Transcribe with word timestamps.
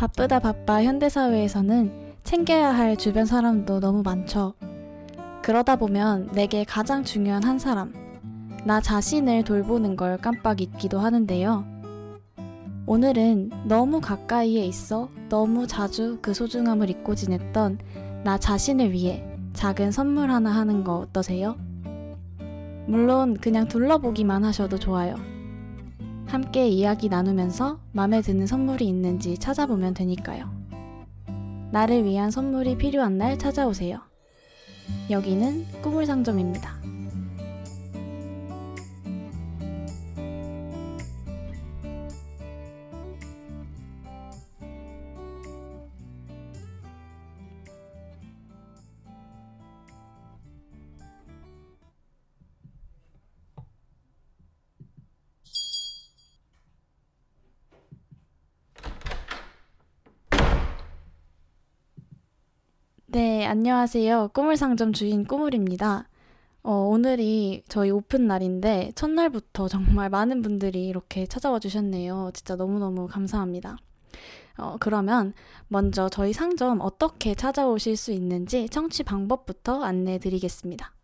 바쁘다 0.00 0.38
바빠 0.38 0.82
현대사회에서는 0.82 2.14
챙겨야 2.22 2.74
할 2.74 2.96
주변 2.96 3.26
사람도 3.26 3.80
너무 3.80 4.02
많죠. 4.02 4.54
그러다 5.42 5.76
보면 5.76 6.30
내게 6.32 6.64
가장 6.64 7.04
중요한 7.04 7.44
한 7.44 7.58
사람, 7.58 7.92
나 8.64 8.80
자신을 8.80 9.44
돌보는 9.44 9.96
걸 9.96 10.16
깜빡 10.16 10.62
잊기도 10.62 11.00
하는데요. 11.00 11.66
오늘은 12.86 13.50
너무 13.66 14.00
가까이에 14.00 14.64
있어 14.64 15.10
너무 15.28 15.66
자주 15.66 16.18
그 16.22 16.32
소중함을 16.32 16.88
잊고 16.88 17.14
지냈던 17.14 17.78
나 18.24 18.38
자신을 18.38 18.92
위해 18.92 19.22
작은 19.52 19.92
선물 19.92 20.30
하나 20.30 20.50
하는 20.50 20.82
거 20.82 20.96
어떠세요? 20.96 21.56
물론 22.86 23.36
그냥 23.36 23.68
둘러보기만 23.68 24.44
하셔도 24.44 24.78
좋아요. 24.78 25.16
함께 26.30 26.68
이야기 26.68 27.08
나누면서 27.08 27.80
마음에 27.90 28.22
드는 28.22 28.46
선물이 28.46 28.86
있는지 28.86 29.36
찾아보면 29.36 29.94
되니까요. 29.94 30.48
나를 31.72 32.04
위한 32.04 32.30
선물이 32.30 32.78
필요한 32.78 33.18
날 33.18 33.36
찾아오세요. 33.36 33.98
여기는 35.10 35.66
꿈을 35.82 36.06
상점입니다. 36.06 36.89
네, 63.12 63.44
안녕하세요. 63.44 64.30
꿈을 64.32 64.56
상점 64.56 64.92
주인 64.92 65.24
꾸물입니다. 65.24 66.08
어, 66.62 66.72
오늘이 66.72 67.64
저희 67.66 67.90
오픈 67.90 68.28
날인데 68.28 68.92
첫날부터 68.94 69.66
정말 69.66 70.08
많은 70.08 70.42
분들이 70.42 70.86
이렇게 70.86 71.26
찾아와 71.26 71.58
주셨네요. 71.58 72.30
진짜 72.34 72.54
너무너무 72.54 73.08
감사합니다. 73.08 73.78
어, 74.58 74.76
그러면 74.78 75.32
먼저 75.66 76.08
저희 76.08 76.32
상점 76.32 76.80
어떻게 76.80 77.34
찾아오실 77.34 77.96
수 77.96 78.12
있는지 78.12 78.68
청취 78.68 79.02
방법부터 79.02 79.82
안내해 79.82 80.18
드리겠습니다. 80.18 80.94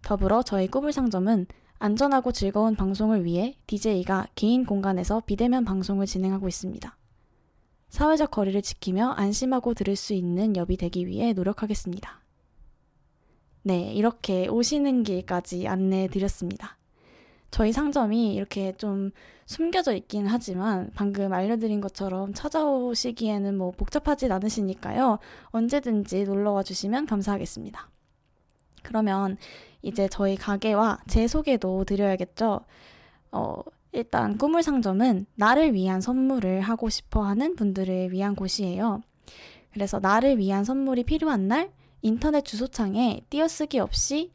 더불어 0.01 0.43
저희 0.43 0.67
꿈을 0.67 0.93
상점은 0.93 1.47
안전하고 1.79 2.33
즐거운 2.33 2.75
방송을 2.75 3.23
위해 3.23 3.55
DJ가 3.67 4.27
개인 4.35 4.65
공간에서 4.65 5.21
비대면 5.25 5.63
방송을 5.63 6.05
진행하고 6.05 6.47
있습니다. 6.47 6.97
사회적 7.89 8.31
거리를 8.31 8.61
지키며 8.61 9.11
안심하고 9.11 9.73
들을 9.73 9.95
수 9.95 10.13
있는 10.13 10.55
엽이 10.57 10.75
되기 10.77 11.07
위해 11.07 11.33
노력하겠습니다. 11.33 12.21
네, 13.63 13.93
이렇게 13.93 14.47
오시는 14.47 15.03
길까지 15.03 15.67
안내해 15.67 16.07
드렸습니다. 16.09 16.77
저희 17.49 17.71
상점이 17.71 18.35
이렇게 18.35 18.73
좀 18.73 19.11
숨겨져 19.45 19.93
있긴 19.95 20.27
하지만 20.27 20.91
방금 20.93 21.33
알려드린 21.33 21.81
것처럼 21.81 22.33
찾아오시기에는 22.33 23.57
뭐 23.57 23.71
복잡하진 23.71 24.31
않으시니까요. 24.31 25.17
언제든지 25.45 26.25
놀러와 26.25 26.61
주시면 26.61 27.05
감사하겠습니다. 27.07 27.89
그러면 28.83 29.37
이제 29.81 30.07
저희 30.09 30.35
가게와 30.35 30.99
제 31.07 31.27
소개도 31.27 31.85
드려야겠죠. 31.85 32.61
어, 33.31 33.61
일단 33.91 34.37
꿈을 34.37 34.61
상점은 34.63 35.25
나를 35.35 35.73
위한 35.73 36.01
선물을 36.01 36.61
하고 36.61 36.89
싶어 36.89 37.23
하는 37.23 37.55
분들을 37.55 38.11
위한 38.11 38.35
곳이에요. 38.35 39.01
그래서 39.73 39.99
나를 39.99 40.37
위한 40.37 40.63
선물이 40.63 41.03
필요한 41.03 41.47
날 41.47 41.71
인터넷 42.01 42.43
주소창에 42.43 43.21
띄어쓰기 43.29 43.79
없이 43.79 44.31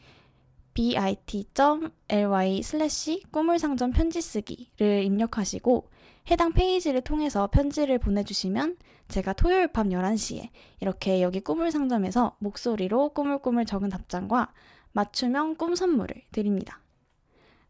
bit.ly 0.75 2.63
슬래시 2.63 3.23
꿈을 3.31 3.59
상점 3.59 3.93
편지 3.93 4.21
쓰기를 4.21 5.05
입력하시고 5.05 5.89
해당 6.31 6.53
페이지를 6.53 7.01
통해서 7.01 7.47
편지를 7.47 7.99
보내주시면 7.99 8.77
제가 9.09 9.35
토요일 9.35 9.69
밤 9.69 9.91
11시에 9.91 10.49
이렇게 10.81 11.23
여기 11.23 11.41
꿈을 11.41 11.71
상점에서 11.71 12.37
목소리로 12.39 13.11
꾸물꾸물 13.11 13.67
적은 13.67 13.91
답장과 13.91 14.53
맞춤형 14.95 15.57
꿈 15.57 15.75
선물을 15.75 16.23
드립니다. 16.33 16.81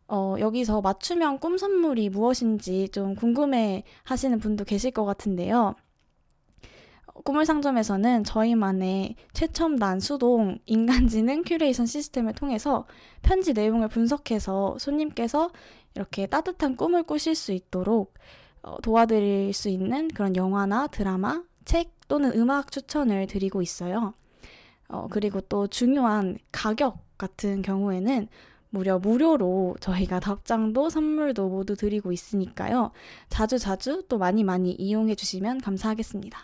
어, 0.07 0.37
여기서 0.39 0.81
맞춤형 0.83 1.39
꿈 1.39 1.59
선물이 1.59 2.11
무엇인지 2.11 2.91
좀 2.91 3.15
궁금해 3.15 3.83
하시는 4.05 4.39
분도 4.39 4.65
계실 4.65 4.91
것 4.91 5.05
같은데요. 5.05 5.75
꿈을 7.25 7.47
상점에서는 7.47 8.25
저희만의 8.25 9.15
최첨단 9.33 10.01
수동 10.01 10.59
인간지능 10.67 11.43
큐레이션 11.43 11.87
시스템을 11.87 12.35
통해서 12.35 12.87
편지 13.23 13.53
내용을 13.53 13.89
분석해서 13.89 14.77
손님께서 14.79 15.51
이렇게 15.95 16.27
따뜻한 16.27 16.77
꿈을 16.77 17.03
꾸실 17.05 17.35
수 17.35 17.53
있도록 17.53 18.15
어, 18.63 18.77
도와드릴 18.83 19.53
수 19.53 19.69
있는 19.69 20.09
그런 20.09 20.37
영화나 20.37 20.87
드라마, 20.87 21.43
책 21.65 21.93
또는 22.09 22.33
음악 22.35 22.73
추천을 22.73 23.27
드리고 23.27 23.63
있어요. 23.63 24.13
어, 24.89 25.07
그리고 25.11 25.41
또 25.41 25.67
중요한 25.67 26.39
가격 26.53 26.99
같은 27.25 27.63
경우에는 27.63 28.29
무려 28.69 28.99
무료로 28.99 29.77
저희가 29.81 30.21
답장도 30.21 30.91
선물도 30.91 31.49
모두 31.49 31.75
드리고 31.77 32.13
있으니까요. 32.13 32.91
자주 33.29 33.59
자주 33.59 34.05
또 34.09 34.19
많이 34.19 34.45
많이 34.45 34.73
이용해 34.73 35.15
주시면 35.15 35.61
감사하겠습니다. 35.61 36.39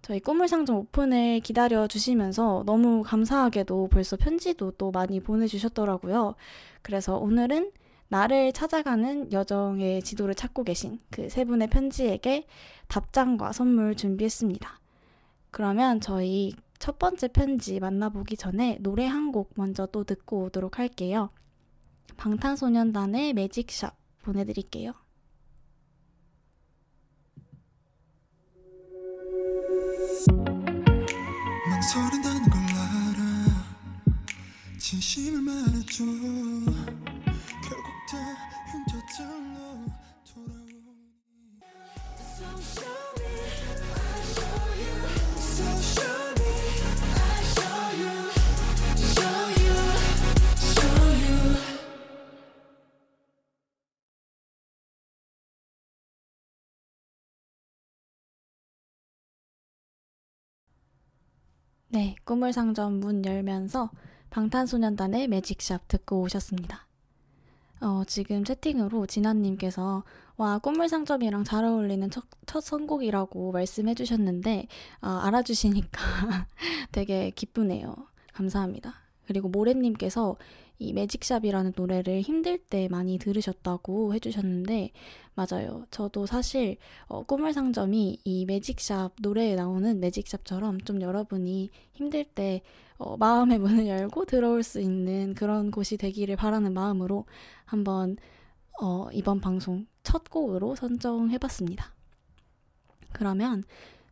저희 0.00 0.18
꿈을 0.18 0.48
상점 0.48 0.78
오픈을 0.78 1.38
기다려 1.40 1.86
주시면서 1.86 2.64
너무 2.66 3.02
감사하게도 3.02 3.88
벌써 3.88 4.16
편지도 4.16 4.72
또 4.72 4.90
많이 4.90 5.20
보내주셨더라고요. 5.20 6.34
그래서 6.82 7.16
오늘은 7.16 7.70
나를 8.08 8.52
찾아가는 8.52 9.32
여정의 9.32 10.02
지도를 10.02 10.34
찾고 10.34 10.64
계신 10.64 10.98
그 11.10 11.28
세 11.28 11.44
분의 11.44 11.68
편지에게 11.68 12.46
답장과 12.88 13.52
선물 13.52 13.94
준비했습니다. 13.94 14.80
그러면 15.52 16.00
저희 16.00 16.52
첫 16.82 16.98
번째 16.98 17.28
편지 17.28 17.78
만나보기 17.78 18.36
전에 18.36 18.76
노래 18.80 19.06
한 19.06 19.30
곡 19.30 19.52
먼저 19.54 19.86
또 19.86 20.02
듣고 20.02 20.46
오도록 20.46 20.80
할게요. 20.80 21.30
방탄소년단의 22.16 23.34
매직샵 23.34 23.96
보내드릴게요. 24.22 24.92
망설인다는 31.70 32.42
걸 32.50 32.60
알아 32.60 33.18
진심을 34.78 35.40
말해줘 35.42 36.04
결국 37.62 37.92
다 38.10 38.18
흩어져 38.70 39.24
네, 61.92 62.16
꿈을 62.24 62.54
상점 62.54 63.00
문 63.00 63.22
열면서 63.22 63.90
방탄소년단의 64.30 65.28
매직샵 65.28 65.88
듣고 65.88 66.22
오셨습니다. 66.22 66.86
어, 67.82 68.02
지금 68.06 68.44
채팅으로 68.44 69.04
진아님께서 69.04 70.02
와 70.38 70.56
꿈을 70.56 70.88
상점이랑 70.88 71.44
잘 71.44 71.66
어울리는 71.66 72.10
첫, 72.10 72.24
첫 72.46 72.62
선곡이라고 72.62 73.52
말씀해 73.52 73.94
주셨는데 73.94 74.68
아, 75.02 75.20
알아주시니까 75.26 76.00
되게 76.92 77.28
기쁘네요. 77.28 77.94
감사합니다. 78.32 78.94
그리고 79.26 79.50
모래님께서 79.50 80.36
이 80.82 80.92
매직샵이라는 80.92 81.72
노래를 81.76 82.20
힘들 82.22 82.58
때 82.58 82.88
많이 82.88 83.18
들으셨다고 83.18 84.14
해주셨는데, 84.14 84.90
맞아요. 85.34 85.86
저도 85.90 86.26
사실, 86.26 86.76
어, 87.06 87.22
꿈을 87.22 87.52
상점이 87.52 88.18
이 88.24 88.44
매직샵 88.46 89.14
노래에 89.22 89.54
나오는 89.54 90.00
매직샵처럼 90.00 90.80
좀 90.82 91.00
여러분이 91.00 91.70
힘들 91.92 92.24
때 92.24 92.62
어, 92.98 93.16
마음의 93.16 93.58
문을 93.58 93.86
열고 93.86 94.26
들어올 94.26 94.62
수 94.62 94.80
있는 94.80 95.34
그런 95.34 95.70
곳이 95.70 95.96
되기를 95.96 96.36
바라는 96.36 96.72
마음으로 96.72 97.24
한번 97.64 98.16
어, 98.80 99.08
이번 99.12 99.40
방송 99.40 99.86
첫 100.02 100.30
곡으로 100.30 100.76
선정해봤습니다. 100.76 101.92
그러면 103.12 103.64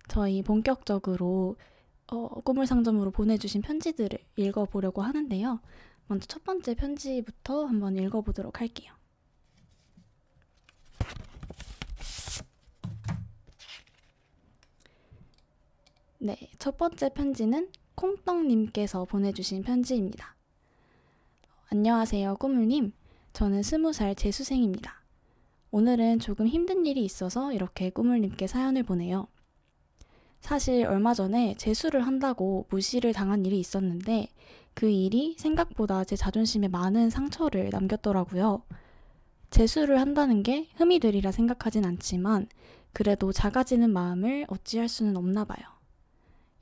저희 0.09 0.43
본격적으로 0.43 1.57
어, 2.09 2.29
꿈을 2.43 2.67
상점으로 2.67 3.13
보내주신 3.13 3.63
편지들을 3.63 4.19
읽어보려고 4.37 5.03
하는데요. 5.03 5.61
먼저 6.11 6.27
첫 6.27 6.43
번째 6.43 6.75
편지부터 6.75 7.67
한번 7.67 7.97
읽어보도록 7.97 8.61
할게요. 8.61 8.93
네, 16.19 16.37
첫 16.59 16.77
번째 16.77 17.11
편지는 17.11 17.71
콩떡님께서 17.95 19.05
보내주신 19.05 19.63
편지입니다. 19.63 20.35
안녕하세요, 21.69 22.39
꾸물님. 22.39 22.93
저는 23.33 23.63
스무 23.63 23.93
살 23.93 24.17
재수생입니다. 24.17 25.05
오늘은 25.71 26.19
조금 26.19 26.49
힘든 26.49 26.87
일이 26.87 27.05
있어서 27.05 27.53
이렇게 27.53 27.89
꾸물님께 27.89 28.49
사연을 28.49 28.83
보내요. 28.83 29.29
사실 30.41 30.87
얼마 30.87 31.15
전에 31.15 31.55
재수를 31.57 32.05
한다고 32.05 32.67
무시를 32.69 33.13
당한 33.13 33.47
일이 33.47 33.61
있었는데 33.61 34.29
그 34.75 34.89
일이 34.89 35.37
생각보다 35.39 36.05
제 36.05 36.17
자존심에 36.17 36.69
많은 36.69 37.11
상처를 37.11 37.71
남겼더라고요. 37.71 38.63
재수를 39.51 40.01
한다는 40.01 40.43
게 40.43 40.69
흠이 40.77 41.01
되리라 41.01 41.33
생각하진 41.33 41.85
않지만 41.85 42.49
그래도 42.93 43.33
작아지는 43.33 43.91
마음을 43.93 44.47
어찌할 44.49 44.89
수는 44.89 45.17
없나 45.17 45.45
봐요. 45.45 45.67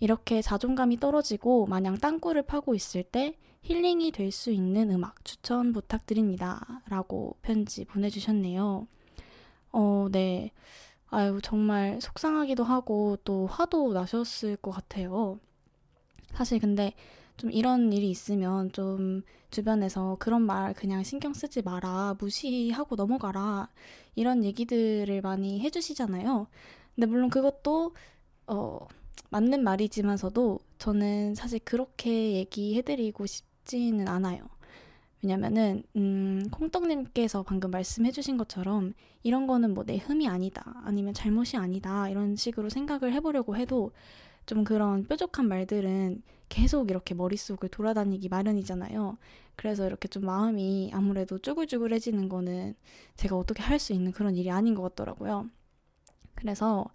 이렇게 0.01 0.43
자존감이 0.43 0.99
떨어지고 0.99 1.67
마냥 1.67 1.97
땅굴을 1.99 2.43
파고 2.43 2.75
있을 2.75 3.03
때 3.03 3.37
힐링이 3.63 4.13
될 4.13 4.31
수 4.31 4.51
있는 4.51 4.91
음악 4.91 5.25
추천 5.25 5.73
부탁드립니다. 5.73 6.83
라고 6.89 7.37
편지 7.43 7.85
보내주셨네요. 7.85 8.87
어, 9.73 10.07
네. 10.11 10.53
아유, 11.11 11.41
정말 11.43 12.01
속상하기도 12.01 12.65
하고 12.65 13.17
또 13.25 13.47
화도 13.47 13.93
나셨을 13.93 14.57
것 14.57 14.71
같아요. 14.71 15.39
사실 16.35 16.59
근데 16.61 16.95
좀 17.39 17.51
이런 17.53 17.93
일이 17.93 18.11
있으면 18.11 18.71
좀 18.73 19.23
주변에서 19.51 20.17
그런 20.21 20.43
말 20.43 20.75
그냥 20.75 21.03
신경 21.05 21.33
쓰지 21.35 21.63
마라, 21.63 22.17
무시하고 22.21 22.97
넘어가라, 22.97 23.71
이런 24.17 24.45
얘기들을 24.45 25.23
많이 25.23 25.61
해주시잖아요. 25.61 26.49
근데 26.95 27.07
물론 27.07 27.31
그것도, 27.31 27.95
어, 28.49 28.79
맞는 29.31 29.63
말이지만서도 29.65 30.59
저는 30.79 31.35
사실 31.35 31.61
그렇게 31.65 32.35
얘기해드리고 32.35 33.27
싶지는 33.27 34.09
않아요. 34.09 34.43
왜냐면은, 35.23 35.83
음, 35.97 36.45
콩떡님께서 36.51 37.43
방금 37.43 37.71
말씀해주신 37.71 38.37
것처럼 38.37 38.95
이런 39.23 39.47
거는 39.47 39.75
뭐 39.75 39.85
내 39.85 39.97
흠이 39.99 40.29
아니다, 40.29 40.81
아니면 40.85 41.15
잘못이 41.15 41.57
아니다, 41.57 42.09
이런 42.09 42.37
식으로 42.37 42.69
생각을 42.69 43.13
해보려고 43.13 43.57
해도 43.57 43.93
좀 44.49 44.65
그런 44.65 45.05
뾰족한 45.07 45.47
말들은 45.47 46.23
계속 46.49 46.91
이렇게 46.91 47.15
머릿속을 47.15 47.69
돌아다니기 47.69 48.29
마련이잖아요. 48.31 49.19
그래서 49.57 49.87
이렇게 49.87 50.09
좀 50.09 50.25
마음이 50.25 50.91
아무래도 50.95 51.39
쭈글쭈글해지는 51.39 52.29
거는 52.31 52.75
제가 53.17 53.37
어떻게 53.37 53.63
할 53.63 53.79
수 53.79 53.93
있는 53.93 54.11
그런 54.13 54.37
일이 54.37 54.51
아닌 54.51 54.75
것 54.75 54.83
같더라고요. 54.83 55.47
그래서, 56.35 56.87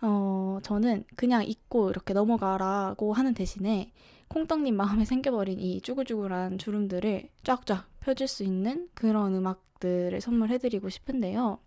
어, 0.00 0.58
저는 0.62 1.04
그냥 1.16 1.44
잊고 1.44 1.90
이렇게 1.90 2.14
넘어가라고 2.14 3.12
하는 3.12 3.34
대신에 3.34 3.92
콩떡님 4.28 4.74
마음에 4.76 5.04
생겨버린 5.04 5.60
이 5.60 5.80
쭈글쭈글한 5.82 6.58
주름들을 6.58 7.28
쫙쫙 7.44 7.86
펴줄 8.00 8.28
수 8.28 8.44
있는 8.44 8.88
그런 8.94 9.34
음악들을 9.34 10.20
선물해드리고 10.20 10.88
싶은데요. 10.88 11.58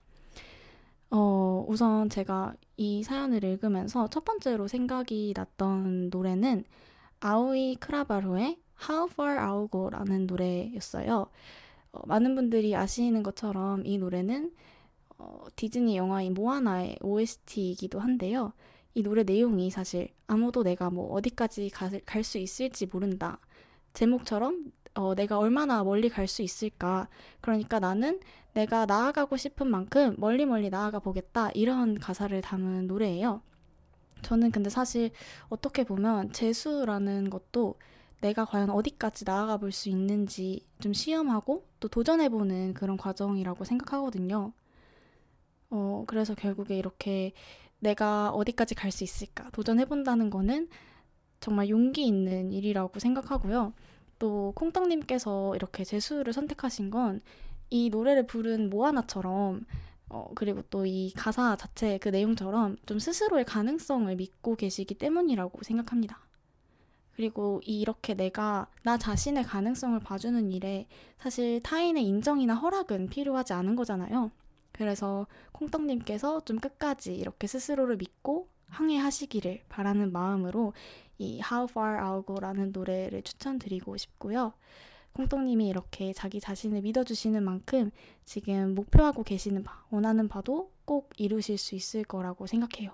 어, 1.11 1.65
우선 1.67 2.09
제가 2.09 2.55
이 2.77 3.03
사연을 3.03 3.43
읽으면서 3.43 4.07
첫 4.09 4.25
번째로 4.25 4.67
생각이 4.67 5.33
났던 5.35 6.09
노래는 6.09 6.65
아우이 7.19 7.75
크라바로의 7.77 8.59
How 8.89 9.09
Far 9.11 9.37
I'll 9.39 9.71
Go라는 9.71 10.27
노래였어요. 10.27 11.27
어, 11.93 11.99
많은 12.07 12.35
분들이 12.35 12.75
아시는 12.75 13.23
것처럼 13.23 13.85
이 13.85 13.97
노래는 13.97 14.51
어, 15.17 15.45
디즈니 15.55 15.97
영화인 15.97 16.33
모아나의 16.33 16.97
OST이기도 17.01 17.99
한데요. 17.99 18.53
이 18.93 19.03
노래 19.03 19.23
내용이 19.23 19.71
사실 19.71 20.09
아무도 20.27 20.63
내가 20.63 20.89
뭐 20.89 21.13
어디까지 21.13 21.69
갈 22.05 22.23
수 22.23 22.37
있을지 22.37 22.85
모른다. 22.87 23.39
제목처럼 23.93 24.71
어, 24.95 25.15
내가 25.15 25.37
얼마나 25.39 25.83
멀리 25.83 26.09
갈 26.09 26.27
수 26.27 26.41
있을까. 26.41 27.07
그러니까 27.41 27.79
나는 27.79 28.19
내가 28.55 28.85
나아가고 28.87 29.37
싶은 29.37 29.67
만큼 29.69 30.15
멀리 30.17 30.45
멀리 30.45 30.69
나아가 30.71 30.99
보겠다. 30.99 31.51
이런 31.53 31.99
가사를 31.99 32.39
담은 32.41 32.87
노래예요. 32.87 33.41
저는 34.23 34.51
근데 34.51 34.69
사실 34.69 35.11
어떻게 35.49 35.83
보면 35.83 36.31
재수라는 36.31 37.29
것도 37.29 37.75
내가 38.21 38.45
과연 38.45 38.69
어디까지 38.71 39.25
나아가 39.25 39.57
볼 39.57 39.71
수 39.71 39.89
있는지 39.89 40.65
좀 40.79 40.93
시험하고 40.93 41.67
또 41.79 41.87
도전해보는 41.89 42.73
그런 42.73 42.97
과정이라고 42.97 43.65
생각하거든요. 43.65 44.53
어, 45.69 46.03
그래서 46.07 46.33
결국에 46.35 46.77
이렇게 46.77 47.33
내가 47.79 48.31
어디까지 48.31 48.75
갈 48.75 48.91
수 48.91 49.03
있을까 49.03 49.49
도전해본다는 49.51 50.29
거는 50.29 50.69
정말 51.39 51.69
용기 51.69 52.07
있는 52.07 52.51
일이라고 52.53 52.99
생각하고요. 52.99 53.73
또 54.17 54.53
콩떡님께서 54.55 55.55
이렇게 55.55 55.83
재수를 55.83 56.33
선택하신 56.33 56.89
건 56.89 57.21
이 57.69 57.89
노래를 57.89 58.27
부른 58.27 58.69
모아나처럼 58.69 59.65
어, 60.09 60.31
그리고 60.35 60.61
또 60.63 60.85
이 60.85 61.11
가사 61.15 61.55
자체 61.55 61.97
그 61.97 62.09
내용처럼 62.09 62.77
좀 62.85 62.99
스스로의 62.99 63.45
가능성을 63.45 64.15
믿고 64.15 64.55
계시기 64.55 64.93
때문이라고 64.95 65.63
생각합니다. 65.63 66.19
그리고 67.15 67.61
이렇게 67.65 68.13
내가 68.13 68.67
나 68.83 68.97
자신의 68.97 69.45
가능성을 69.45 69.97
봐주는 70.01 70.51
일에 70.51 70.87
사실 71.17 71.61
타인의 71.63 72.03
인정이나 72.05 72.55
허락은 72.55 73.09
필요하지 73.09 73.53
않은 73.53 73.75
거잖아요. 73.75 74.31
그래서 74.73 75.25
콩떡님께서 75.53 76.41
좀 76.41 76.59
끝까지 76.59 77.15
이렇게 77.15 77.47
스스로를 77.47 77.95
믿고 77.97 78.49
항해하시기를 78.67 79.61
바라는 79.69 80.11
마음으로 80.11 80.73
이 81.17 81.41
How 81.49 81.67
Far 81.69 81.97
I'll 82.01 82.27
Go라는 82.27 82.73
노래를 82.73 83.21
추천드리고 83.23 83.95
싶고요. 83.95 84.53
콩떡님이 85.15 85.67
이렇게 85.67 86.13
자기 86.13 86.39
자신을 86.39 86.81
믿어주시는 86.81 87.43
만큼 87.43 87.91
지금 88.25 88.75
목표하고 88.75 89.23
계시는 89.23 89.63
바, 89.63 89.83
원하는 89.89 90.27
바도 90.27 90.71
꼭 90.85 91.09
이루실 91.17 91.57
수 91.57 91.75
있을 91.75 92.03
거라고 92.03 92.47
생각해요. 92.47 92.91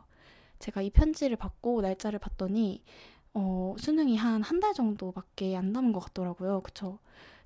제가 0.59 0.81
이 0.83 0.89
편지를 0.91 1.35
받고 1.37 1.81
날짜를 1.81 2.19
봤더니 2.19 2.83
어, 3.33 3.75
수능이 3.79 4.17
한 4.17 4.41
한 4.43 4.59
달 4.59 4.73
정도밖에 4.73 5.55
안 5.57 5.71
남은 5.71 5.93
것 5.93 5.99
같더라고요. 6.01 6.61
그쵸? 6.61 6.99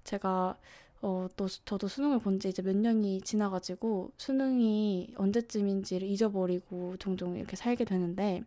제가 0.03 0.58
어, 1.01 1.27
또 1.38 1.48
저도 1.48 1.88
수능을 1.88 2.20
본 2.20 2.39
지 2.39 2.50
이제 2.50 2.62
몇 2.62 2.75
년이 2.75 3.22
지나가지고 3.22 4.12
수능이 4.17 5.13
언제쯤인지를 5.17 6.08
잊어버리고 6.08 6.98
종종 6.98 7.38
이렇게 7.38 7.55
살게 7.55 7.86
되는데, 7.86 8.44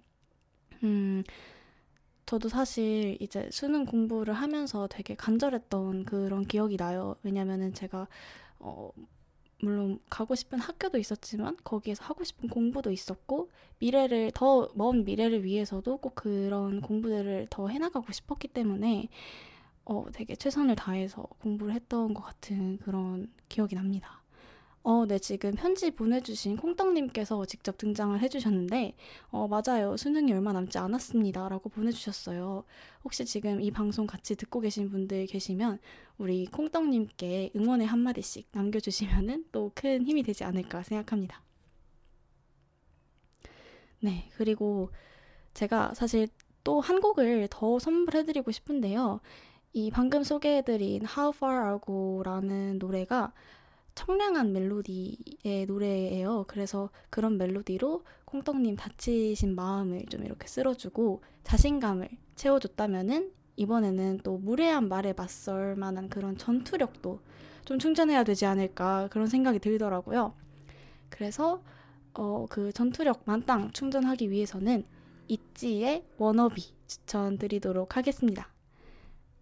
음, 0.82 1.22
저도 2.28 2.48
사실 2.50 3.16
이제 3.20 3.48
수능 3.52 3.86
공부를 3.86 4.34
하면서 4.34 4.86
되게 4.88 5.14
간절했던 5.16 6.04
그런 6.04 6.44
기억이 6.46 6.76
나요. 6.76 7.16
왜냐면은 7.24 7.72
제가, 7.74 8.06
어, 8.60 8.90
물론 9.62 10.00
가고 10.10 10.34
싶은 10.36 10.60
학교도 10.60 10.98
있었지만 10.98 11.56
거기에서 11.64 12.04
하고 12.04 12.24
싶은 12.24 12.48
공부도 12.50 12.92
있었고 12.92 13.50
미래를 13.80 14.32
더 14.34 14.68
먼 14.76 15.04
미래를 15.04 15.44
위해서도 15.44 15.98
꼭 15.98 16.14
그런 16.16 16.80
공부들을 16.82 17.48
더 17.50 17.68
해나가고 17.68 18.12
싶었기 18.12 18.48
때문에 18.48 19.08
어, 19.86 20.06
되게 20.12 20.36
최선을 20.36 20.76
다해서 20.76 21.22
공부를 21.40 21.74
했던 21.74 22.14
것 22.14 22.22
같은 22.24 22.78
그런 22.78 23.32
기억이 23.48 23.74
납니다. 23.76 24.17
어, 24.82 25.04
네, 25.06 25.18
지금 25.18 25.52
편지 25.54 25.90
보내주신 25.90 26.56
콩떡님께서 26.56 27.44
직접 27.46 27.76
등장을 27.76 28.18
해주셨는데, 28.20 28.94
어, 29.30 29.46
맞아요. 29.46 29.96
수능이 29.96 30.32
얼마 30.32 30.52
남지 30.52 30.78
않았습니다. 30.78 31.48
라고 31.48 31.68
보내주셨어요. 31.68 32.64
혹시 33.04 33.24
지금 33.26 33.60
이 33.60 33.70
방송 33.70 34.06
같이 34.06 34.34
듣고 34.34 34.60
계신 34.60 34.88
분들 34.88 35.26
계시면, 35.26 35.78
우리 36.16 36.46
콩떡님께 36.46 37.52
응원의 37.54 37.86
한마디씩 37.86 38.48
남겨주시면은 38.52 39.46
또 39.52 39.70
큰 39.74 40.02
힘이 40.06 40.22
되지 40.22 40.44
않을까 40.44 40.82
생각합니다. 40.82 41.42
네, 44.00 44.28
그리고 44.36 44.90
제가 45.54 45.94
사실 45.94 46.28
또 46.64 46.80
한 46.80 47.00
곡을 47.00 47.48
더 47.50 47.78
선물해드리고 47.78 48.50
싶은데요. 48.52 49.20
이 49.72 49.90
방금 49.90 50.22
소개해드린 50.22 51.02
How 51.06 51.32
Far 51.34 51.78
I'll 51.78 51.84
Go라는 51.86 52.78
노래가 52.78 53.32
청량한 53.98 54.52
멜로디의 54.52 55.66
노래예요. 55.66 56.44
그래서 56.46 56.88
그런 57.10 57.36
멜로디로 57.36 58.04
콩떡님 58.26 58.76
다치신 58.76 59.56
마음을 59.56 60.06
좀 60.06 60.24
이렇게 60.24 60.46
쓸어주고 60.46 61.22
자신감을 61.42 62.08
채워줬다면은 62.36 63.32
이번에는 63.56 64.20
또 64.22 64.38
무례한 64.38 64.88
말에 64.88 65.14
맞설 65.14 65.74
만한 65.74 66.08
그런 66.08 66.38
전투력도 66.38 67.20
좀 67.64 67.78
충전해야 67.80 68.22
되지 68.22 68.46
않을까 68.46 69.08
그런 69.10 69.26
생각이 69.26 69.58
들더라고요. 69.58 70.32
그래서 71.08 71.60
어, 72.14 72.46
그 72.48 72.72
전투력 72.72 73.22
만땅 73.24 73.72
충전하기 73.72 74.30
위해서는 74.30 74.84
있지의 75.26 76.04
워너비 76.18 76.62
추천드리도록 76.86 77.96
하겠습니다. 77.96 78.48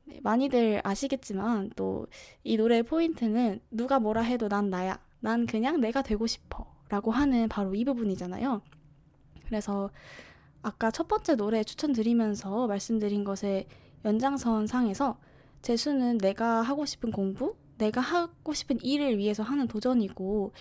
네, 0.06 0.20
많이들 0.22 0.80
아시겠지만 0.84 1.70
또 1.76 2.06
이 2.44 2.56
노래의 2.56 2.84
포인트는 2.84 3.60
누가 3.70 3.98
뭐라 3.98 4.22
해도 4.22 4.48
난 4.48 4.70
나야. 4.70 4.98
난 5.20 5.46
그냥 5.46 5.80
내가 5.80 6.02
되고 6.02 6.26
싶어. 6.26 6.66
라고 6.88 7.10
하는 7.10 7.48
바로 7.48 7.74
이 7.74 7.84
부분이잖아요. 7.84 8.62
그래서 9.46 9.90
아까 10.62 10.90
첫 10.92 11.08
번째 11.08 11.34
노래 11.34 11.64
추천드리면서 11.64 12.66
말씀드린 12.68 13.24
것의 13.24 13.66
연장선 14.04 14.66
상에서 14.68 15.18
재수는 15.62 16.18
내가 16.18 16.62
하고 16.62 16.86
싶은 16.86 17.10
공부, 17.10 17.56
내가 17.78 18.00
하고 18.00 18.52
싶은 18.52 18.78
일을 18.82 19.18
위해서 19.18 19.42
하는 19.42 19.66
도전이고, 19.66 20.52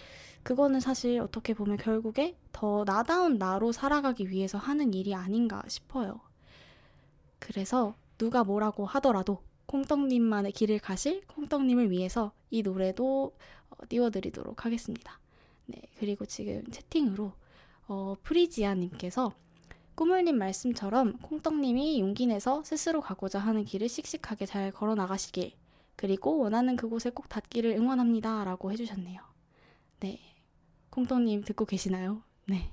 그거는 0.42 0.80
사실 0.80 1.20
어떻게 1.22 1.54
보면 1.54 1.78
결국에 1.78 2.38
더 2.52 2.84
나다운 2.86 3.38
나로 3.38 3.72
살아가기 3.72 4.30
위해서 4.30 4.58
하는 4.58 4.94
일이 4.94 5.14
아닌가 5.14 5.62
싶어요. 5.68 6.20
그래서 7.40 7.96
누가 8.18 8.44
뭐라고 8.44 8.86
하더라도 8.86 9.42
콩떡님만의 9.66 10.52
길을 10.52 10.80
가실 10.80 11.26
콩떡님을 11.28 11.92
위해서 11.92 12.32
이 12.50 12.62
노래도 12.62 13.36
어, 13.70 13.76
띄워드리도록 13.90 14.66
하겠습니다. 14.66 15.20
네, 15.66 15.82
그리고 15.98 16.26
지금 16.26 16.64
채팅으로 16.70 17.34
어, 17.88 18.16
프리지아님께서 18.24 19.34
꾸물님 19.96 20.38
말씀처럼 20.38 21.18
콩떡님이 21.20 22.00
용기 22.02 22.28
내서 22.28 22.64
스스로 22.64 23.02
가고자 23.02 23.40
하는 23.40 23.64
길을 23.64 23.88
씩씩하게 23.88 24.46
잘 24.46 24.72
걸어 24.72 24.94
나가시길 24.94 25.54
그리고 25.96 26.38
원하는 26.40 26.76
그곳에 26.76 27.10
꼭 27.10 27.30
닿기를 27.30 27.72
응원합니다 27.72 28.44
라고 28.44 28.72
해주셨네요. 28.72 29.22
네. 30.02 30.20
콩떡님 30.90 31.44
듣고 31.44 31.66
계시나요? 31.66 32.22
네. 32.46 32.72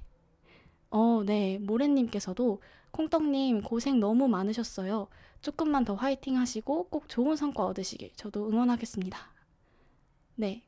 어, 0.93 1.23
네. 1.25 1.59
모래님께서도 1.59 2.61
콩떡님 2.93 3.63
고생 3.63 3.99
너무 3.99 4.29
많으셨어요. 4.29 5.09
조금만 5.41 5.85
더 5.85 5.95
화이팅 5.95 6.37
하시고 6.37 6.89
꼭 6.91 7.09
좋은 7.09 7.35
성과 7.35 7.65
얻으시길 7.65 8.13
저도 8.15 8.49
응원하겠습니다. 8.49 9.19
네. 10.37 10.63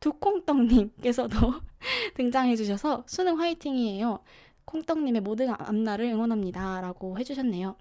두콩떡님께서도 0.00 1.36
등장해주셔서 2.16 3.04
수능 3.06 3.38
화이팅이에요. 3.38 4.20
콩떡님의 4.64 5.20
모든 5.20 5.50
앞날을 5.50 6.06
응원합니다. 6.06 6.80
라고 6.80 7.18
해주셨네요. 7.18 7.76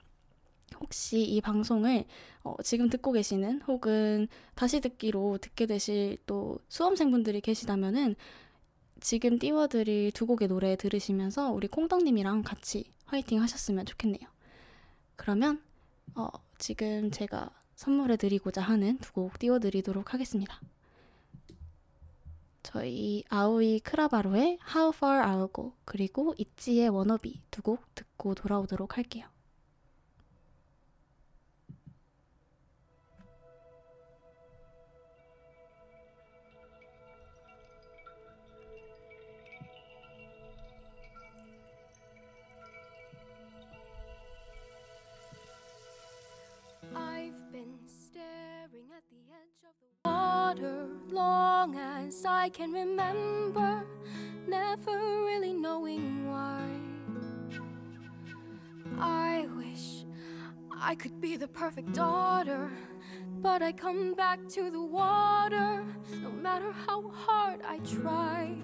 혹시 0.81 1.23
이 1.23 1.39
방송을 1.39 2.03
어, 2.43 2.55
지금 2.61 2.89
듣고 2.89 3.13
계시는 3.13 3.61
혹은 3.61 4.27
다시 4.53 4.81
듣기로 4.81 5.37
듣게 5.37 5.65
되실 5.65 6.17
또 6.25 6.59
수험생분들이 6.67 7.39
계시다면은 7.39 8.15
지금 9.01 9.37
띄워드릴 9.39 10.11
두 10.11 10.25
곡의 10.25 10.47
노래 10.47 10.75
들으시면서 10.75 11.51
우리 11.51 11.67
콩떡님이랑 11.67 12.43
같이 12.43 12.91
화이팅 13.05 13.41
하셨으면 13.41 13.85
좋겠네요. 13.85 14.27
그러면 15.15 15.61
어, 16.15 16.27
지금 16.57 17.11
제가 17.11 17.49
선물해 17.75 18.17
드리고자 18.17 18.61
하는 18.61 18.97
두 18.99 19.13
곡 19.13 19.39
띄워드리도록 19.39 20.13
하겠습니다. 20.13 20.59
저희 22.61 23.23
아우이 23.29 23.79
크라바로의 23.79 24.59
How 24.75 24.91
Far 24.93 25.21
I'll 25.25 25.53
Go 25.53 25.73
그리고 25.85 26.35
있지의 26.37 26.89
워너비 26.89 27.41
두 27.51 27.61
곡 27.61 27.95
듣고 27.95 28.35
돌아오도록 28.35 28.97
할게요. 28.97 29.25
Water 50.09 50.87
long 51.11 51.75
as 51.75 52.25
I 52.25 52.49
can 52.49 52.71
remember, 52.71 53.85
never 54.47 54.97
really 55.29 55.53
knowing 55.53 56.27
why. 56.29 56.65
I 58.97 59.47
wish 59.55 60.05
I 60.81 60.95
could 60.95 61.21
be 61.21 61.37
the 61.37 61.47
perfect 61.47 61.93
daughter, 61.93 62.71
but 63.47 63.61
I 63.61 63.71
come 63.71 64.15
back 64.15 64.39
to 64.55 64.71
the 64.71 64.81
water 64.81 65.85
no 66.23 66.31
matter 66.31 66.71
how 66.87 66.99
hard 67.09 67.59
I 67.73 67.77
try. 67.97 68.57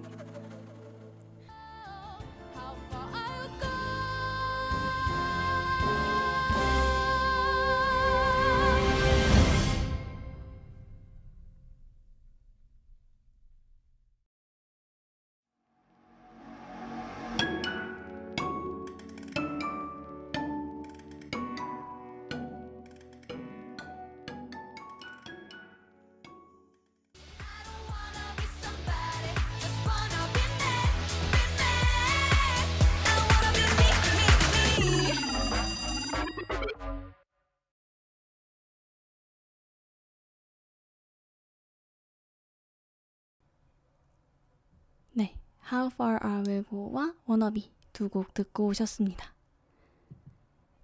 How 45.72 45.88
Far 45.92 46.18
I 46.22 46.44
Will 46.48 46.64
Go와 46.70 47.14
워너비 47.26 47.72
두 47.94 48.10
곡 48.10 48.34
듣고 48.34 48.68
오셨습니다. 48.68 49.34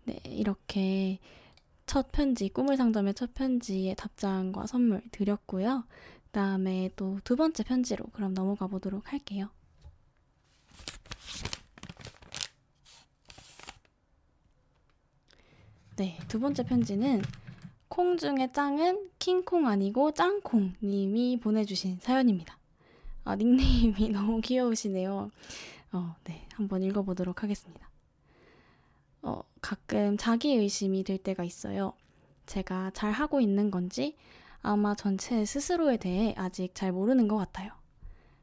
네, 0.06 0.20
이렇게 0.26 1.20
첫 1.86 2.12
편지, 2.12 2.50
꿈을 2.50 2.78
상점의 2.78 3.14
첫 3.14 3.34
편지의 3.34 3.96
답장과 3.96 4.66
선물 4.68 5.02
드렸고요. 5.12 5.84
그 6.26 6.30
다음에 6.32 6.90
또 6.96 7.20
두 7.24 7.36
번째 7.36 7.64
편지로 7.64 8.06
그럼 8.14 8.34
넘어가 8.34 8.68
보도록 8.68 9.12
할게요. 9.12 9.50
네, 15.98 16.18
두 16.28 16.40
번째 16.40 16.64
편지는 16.64 17.22
콩 17.90 18.18
중에 18.18 18.52
짱은 18.54 19.10
킹콩 19.20 19.68
아니고 19.68 20.14
짱콩 20.14 20.74
님이 20.82 21.40
보내주신 21.40 22.00
사연입니다. 22.00 22.58
아, 23.24 23.36
닉네임이 23.36 24.10
너무 24.14 24.42
귀여우시네요. 24.42 25.32
어, 25.94 26.16
네, 26.24 26.48
한번 26.54 26.84
읽어보도록 26.84 27.44
하겠습니다. 27.44 27.90
어, 29.22 29.42
가끔 29.62 30.18
자기 30.18 30.54
의심이 30.56 31.04
들 31.04 31.18
때가 31.18 31.44
있어요. 31.44 31.94
제가 32.46 32.92
잘 32.94 33.12
하고 33.12 33.40
있는 33.40 33.70
건지 33.70 34.16
아마 34.62 34.96
전체 34.96 35.46
스스로에 35.46 35.98
대해 35.98 36.34
아직 36.38 36.74
잘 36.74 36.92
모르는 36.92 37.28
것 37.28 37.38
같아요. 37.38 37.72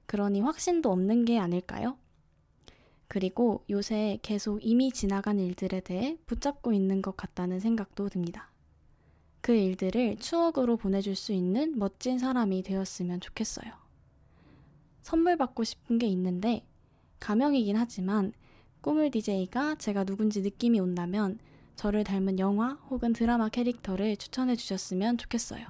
그러니 0.06 0.40
확신도 0.40 0.90
없는 0.90 1.24
게 1.24 1.38
아닐까요? 1.38 1.96
그리고 3.08 3.64
요새 3.70 4.18
계속 4.22 4.60
이미 4.62 4.92
지나간 4.92 5.38
일들에 5.40 5.80
대해 5.80 6.18
붙잡고 6.26 6.72
있는 6.72 7.02
것 7.02 7.16
같다는 7.16 7.58
생각도 7.58 8.08
듭니다. 8.08 8.50
그 9.40 9.54
일들을 9.54 10.18
추억으로 10.18 10.76
보내줄 10.76 11.16
수 11.16 11.32
있는 11.32 11.78
멋진 11.78 12.18
사람이 12.18 12.62
되었으면 12.62 13.20
좋겠어요. 13.20 13.87
선물 15.02 15.36
받고 15.36 15.64
싶은 15.64 15.98
게 15.98 16.06
있는데 16.08 16.64
가명이긴 17.20 17.76
하지만 17.76 18.32
꿈을 18.80 19.10
DJ가 19.10 19.74
제가 19.76 20.04
누군지 20.04 20.40
느낌이 20.42 20.78
온다면 20.80 21.38
저를 21.76 22.04
닮은 22.04 22.38
영화 22.38 22.72
혹은 22.90 23.12
드라마 23.12 23.48
캐릭터를 23.48 24.16
추천해 24.16 24.56
주셨으면 24.56 25.18
좋겠어요. 25.18 25.66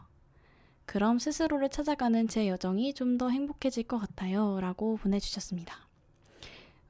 그럼 0.86 1.18
스스로를 1.18 1.68
찾아가는 1.68 2.28
제 2.28 2.48
여정이 2.48 2.94
좀 2.94 3.18
더 3.18 3.28
행복해질 3.28 3.84
것 3.84 3.98
같아요. 3.98 4.58
라고 4.60 4.96
보내주셨습니다. 4.96 5.74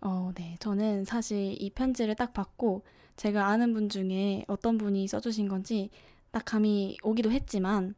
어, 0.00 0.30
네. 0.36 0.56
저는 0.60 1.04
사실 1.04 1.60
이 1.60 1.70
편지를 1.70 2.14
딱 2.14 2.32
받고 2.32 2.84
제가 3.16 3.46
아는 3.46 3.74
분 3.74 3.88
중에 3.88 4.44
어떤 4.46 4.78
분이 4.78 5.08
써주신 5.08 5.48
건지 5.48 5.90
딱 6.30 6.44
감이 6.44 6.98
오기도 7.02 7.32
했지만 7.32 7.94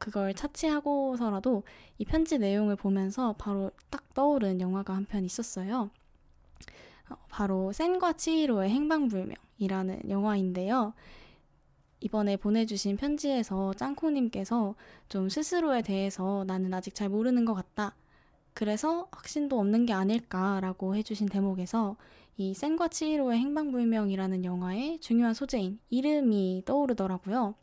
그걸 0.00 0.34
차치하고서라도 0.34 1.62
이 1.98 2.04
편지 2.06 2.38
내용을 2.38 2.74
보면서 2.76 3.34
바로 3.38 3.70
딱 3.90 4.12
떠오른 4.14 4.60
영화가 4.60 4.94
한 4.94 5.04
편 5.04 5.24
있었어요. 5.24 5.90
어, 7.10 7.14
바로 7.28 7.72
센과 7.72 8.14
치히로의 8.14 8.70
행방불명이라는 8.70 10.08
영화인데요. 10.10 10.94
이번에 12.00 12.36
보내주신 12.38 12.96
편지에서 12.96 13.74
짱콩님께서 13.74 14.74
좀 15.08 15.28
스스로에 15.28 15.82
대해서 15.82 16.44
나는 16.46 16.72
아직 16.72 16.94
잘 16.94 17.08
모르는 17.10 17.44
것 17.44 17.54
같다. 17.54 17.94
그래서 18.54 19.08
확신도 19.12 19.58
없는 19.58 19.86
게 19.86 19.92
아닐까라고 19.92 20.96
해주신 20.96 21.28
대목에서 21.28 21.96
이 22.38 22.54
센과 22.54 22.88
치히로의 22.88 23.38
행방불명이라는 23.38 24.44
영화의 24.44 25.00
중요한 25.00 25.34
소재인 25.34 25.78
이름이 25.90 26.62
떠오르더라고요. 26.64 27.54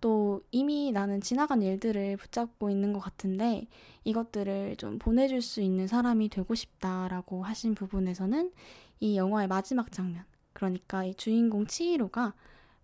또 0.00 0.42
이미 0.50 0.92
나는 0.92 1.20
지나간 1.20 1.62
일들을 1.62 2.16
붙잡고 2.16 2.70
있는 2.70 2.92
것 2.92 3.00
같은데 3.00 3.66
이것들을 4.04 4.76
좀 4.76 4.98
보내줄 4.98 5.42
수 5.42 5.60
있는 5.60 5.86
사람이 5.86 6.28
되고 6.28 6.54
싶다라고 6.54 7.42
하신 7.42 7.74
부분에서는 7.74 8.52
이 9.00 9.16
영화의 9.16 9.48
마지막 9.48 9.90
장면, 9.92 10.24
그러니까 10.52 11.04
이 11.04 11.14
주인공 11.14 11.66
치히로가 11.66 12.34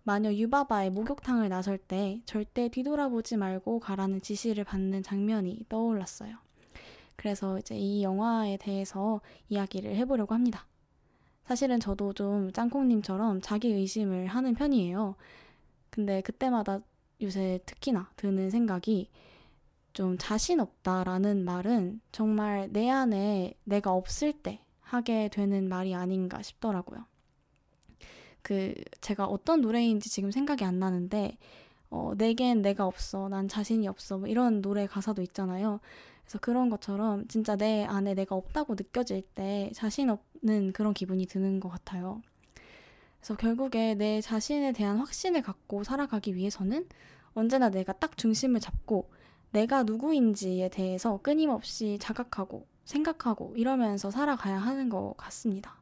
마녀 0.03 0.33
유바바의 0.33 0.91
목욕탕을 0.91 1.49
나설 1.49 1.77
때 1.77 2.21
절대 2.25 2.67
뒤돌아보지 2.67 3.37
말고 3.37 3.79
가라는 3.79 4.21
지시를 4.21 4.63
받는 4.65 5.01
장면이 5.01 5.65
떠올랐어요. 5.69 6.35
그래서 7.15 7.57
이제 7.57 7.77
이 7.77 8.03
영화에 8.03 8.57
대해서 8.57 9.21
이야기를 9.49 9.95
해보려고 9.95 10.33
합니다. 10.33 10.67
사실은 11.45 11.79
저도 11.79 12.13
좀 12.13 12.51
짱콩님처럼 12.51 13.41
자기 13.41 13.69
의심을 13.69 14.27
하는 14.27 14.53
편이에요. 14.53 15.15
근데 15.89 16.21
그때마다 16.21 16.81
요새 17.21 17.59
특히나 17.65 18.09
드는 18.15 18.49
생각이 18.49 19.09
좀 19.93 20.17
자신 20.17 20.59
없다라는 20.59 21.45
말은 21.45 22.01
정말 22.11 22.69
내 22.71 22.89
안에 22.89 23.53
내가 23.63 23.93
없을 23.93 24.33
때 24.33 24.61
하게 24.81 25.29
되는 25.29 25.69
말이 25.69 25.93
아닌가 25.93 26.41
싶더라고요. 26.41 27.05
그 28.41 28.73
제가 29.01 29.25
어떤 29.25 29.61
노래인지 29.61 30.09
지금 30.09 30.31
생각이 30.31 30.65
안 30.65 30.79
나는데 30.79 31.37
어, 31.89 32.13
내겐 32.17 32.63
내가 32.63 32.87
없어, 32.87 33.29
난 33.29 33.47
자신이 33.47 33.87
없어, 33.87 34.17
뭐 34.17 34.27
이런 34.27 34.63
노래 34.63 34.87
가사도 34.87 35.21
있잖아요. 35.21 35.79
그래서 36.23 36.39
그런 36.39 36.69
것처럼 36.69 37.27
진짜 37.27 37.55
내 37.55 37.85
안에 37.85 38.15
내가 38.15 38.35
없다고 38.35 38.73
느껴질 38.73 39.21
때 39.35 39.71
자신 39.75 40.09
없는 40.09 40.73
그런 40.73 40.95
기분이 40.95 41.27
드는 41.27 41.59
것 41.59 41.69
같아요. 41.69 42.21
그래서 43.23 43.37
결국에 43.37 43.95
내 43.95 44.19
자신에 44.19 44.73
대한 44.73 44.97
확신을 44.97 45.43
갖고 45.43 45.85
살아가기 45.85 46.35
위해서는 46.35 46.85
언제나 47.33 47.69
내가 47.69 47.93
딱 47.93 48.17
중심을 48.17 48.59
잡고 48.59 49.09
내가 49.51 49.83
누구인지에 49.83 50.67
대해서 50.67 51.21
끊임없이 51.23 51.97
자각하고 52.01 52.67
생각하고 52.83 53.53
이러면서 53.55 54.11
살아가야 54.11 54.57
하는 54.57 54.89
것 54.89 55.13
같습니다. 55.15 55.77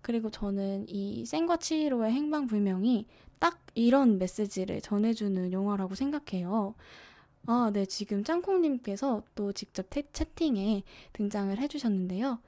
그리고 0.00 0.30
저는 0.30 0.86
이 0.88 1.26
센과 1.26 1.58
치히로의 1.58 2.10
행방불명이 2.10 3.06
딱 3.38 3.60
이런 3.74 4.16
메시지를 4.16 4.80
전해주는 4.80 5.52
영화라고 5.52 5.94
생각해요. 5.94 6.74
아, 7.44 7.70
네, 7.70 7.84
지금 7.84 8.24
짱콩님께서 8.24 9.24
또 9.34 9.52
직접 9.52 9.90
태, 9.90 10.04
채팅에 10.10 10.84
등장을 11.12 11.54
해주셨는데요. 11.58 12.38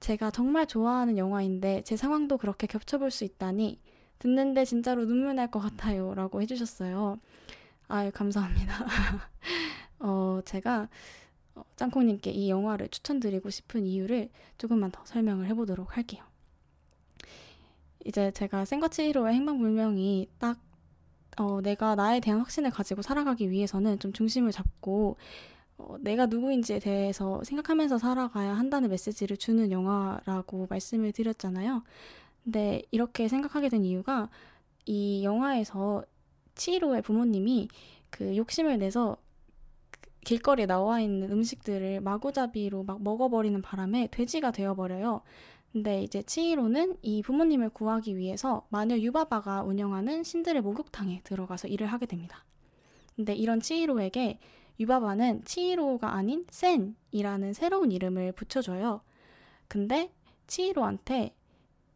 제가 0.00 0.30
정말 0.30 0.66
좋아하는 0.66 1.18
영화인데 1.18 1.82
제 1.82 1.96
상황도 1.96 2.38
그렇게 2.38 2.66
겹쳐볼 2.66 3.10
수 3.10 3.24
있다니 3.24 3.80
듣는데 4.18 4.64
진짜로 4.64 5.04
눈물 5.06 5.34
날 5.34 5.48
것 5.50 5.60
같아요. 5.60 6.14
라고 6.14 6.40
해주셨어요. 6.42 7.18
아유, 7.88 8.10
감사합니다. 8.12 8.86
어, 10.00 10.40
제가 10.44 10.88
어, 11.54 11.62
짱콩님께 11.76 12.30
이 12.30 12.50
영화를 12.50 12.88
추천드리고 12.88 13.50
싶은 13.50 13.86
이유를 13.86 14.30
조금만 14.58 14.90
더 14.90 15.04
설명을 15.04 15.46
해보도록 15.48 15.96
할게요. 15.96 16.24
이제 18.04 18.30
제가 18.32 18.64
센과치히로의 18.64 19.34
행방불명이 19.34 20.28
딱 20.38 20.58
어, 21.38 21.60
내가 21.60 21.94
나에 21.96 22.20
대한 22.20 22.40
확신을 22.40 22.70
가지고 22.70 23.02
살아가기 23.02 23.50
위해서는 23.50 23.98
좀 23.98 24.12
중심을 24.12 24.52
잡고 24.52 25.16
어, 25.78 25.96
내가 26.00 26.26
누구인지에 26.26 26.78
대해서 26.78 27.42
생각하면서 27.44 27.98
살아가야 27.98 28.54
한다는 28.54 28.88
메시지를 28.88 29.36
주는 29.36 29.70
영화라고 29.70 30.66
말씀을 30.70 31.12
드렸잖아요. 31.12 31.82
근데 32.44 32.82
이렇게 32.90 33.28
생각하게 33.28 33.68
된 33.68 33.84
이유가 33.84 34.30
이 34.86 35.24
영화에서 35.24 36.04
치히로의 36.54 37.02
부모님이 37.02 37.68
그 38.10 38.36
욕심을 38.36 38.78
내서 38.78 39.16
그 39.90 40.00
길거리에 40.24 40.66
나와 40.66 41.00
있는 41.00 41.30
음식들을 41.30 42.00
마구잡이로 42.00 42.84
막 42.84 43.02
먹어버리는 43.02 43.60
바람에 43.62 44.08
돼지가 44.10 44.52
되어버려요. 44.52 45.22
근데 45.72 46.02
이제 46.02 46.22
치히로는 46.22 46.96
이 47.02 47.22
부모님을 47.22 47.68
구하기 47.70 48.16
위해서 48.16 48.66
마녀 48.70 48.96
유바바가 48.96 49.64
운영하는 49.64 50.22
신들의 50.24 50.62
목욕탕에 50.62 51.20
들어가서 51.22 51.68
일을 51.68 51.88
하게 51.88 52.06
됩니다. 52.06 52.44
근데 53.14 53.34
이런 53.34 53.60
치히로에게 53.60 54.38
유바바는 54.78 55.44
치히로가 55.44 56.14
아닌 56.14 56.44
센이라는 56.50 57.52
새로운 57.54 57.92
이름을 57.92 58.32
붙여줘요. 58.32 59.00
근데 59.68 60.12
치히로한테 60.46 61.34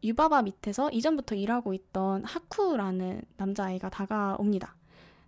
유바바 0.03 0.41
밑에서 0.43 0.89
이전부터 0.91 1.35
일하고 1.35 1.73
있던 1.73 2.25
하쿠라는 2.25 3.21
남자아이가 3.37 3.89
다가옵니다. 3.89 4.75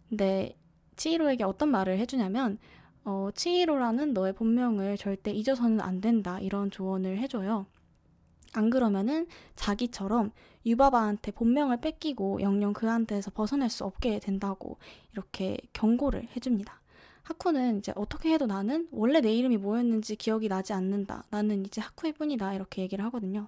근데 0.09 0.57
치히로에게 0.95 1.43
어떤 1.43 1.69
말을 1.69 1.97
해주냐면 1.99 2.57
어, 3.05 3.29
치히로라는 3.35 4.13
너의 4.13 4.33
본명을 4.33 4.97
절대 4.97 5.31
잊어서는 5.31 5.81
안 5.81 6.01
된다 6.01 6.39
이런 6.39 6.71
조언을 6.71 7.17
해줘요. 7.19 7.65
안 8.53 8.69
그러면은 8.69 9.27
자기처럼 9.55 10.31
유바바한테 10.65 11.31
본명을 11.31 11.77
뺏기고 11.81 12.41
영영 12.41 12.73
그한테서 12.73 13.31
벗어날 13.31 13.69
수 13.69 13.83
없게 13.83 14.19
된다고 14.19 14.77
이렇게 15.11 15.57
경고를 15.73 16.27
해줍니다. 16.35 16.82
하쿠는 17.23 17.79
이제 17.79 17.93
어떻게 17.95 18.33
해도 18.33 18.45
나는 18.45 18.87
원래 18.91 19.21
내 19.21 19.33
이름이 19.33 19.57
뭐였는지 19.57 20.15
기억이 20.15 20.49
나지 20.49 20.73
않는다. 20.73 21.23
나는 21.29 21.65
이제 21.65 21.81
하쿠일 21.81 22.13
뿐이다. 22.13 22.53
이렇게 22.53 22.81
얘기를 22.81 23.03
하거든요. 23.05 23.47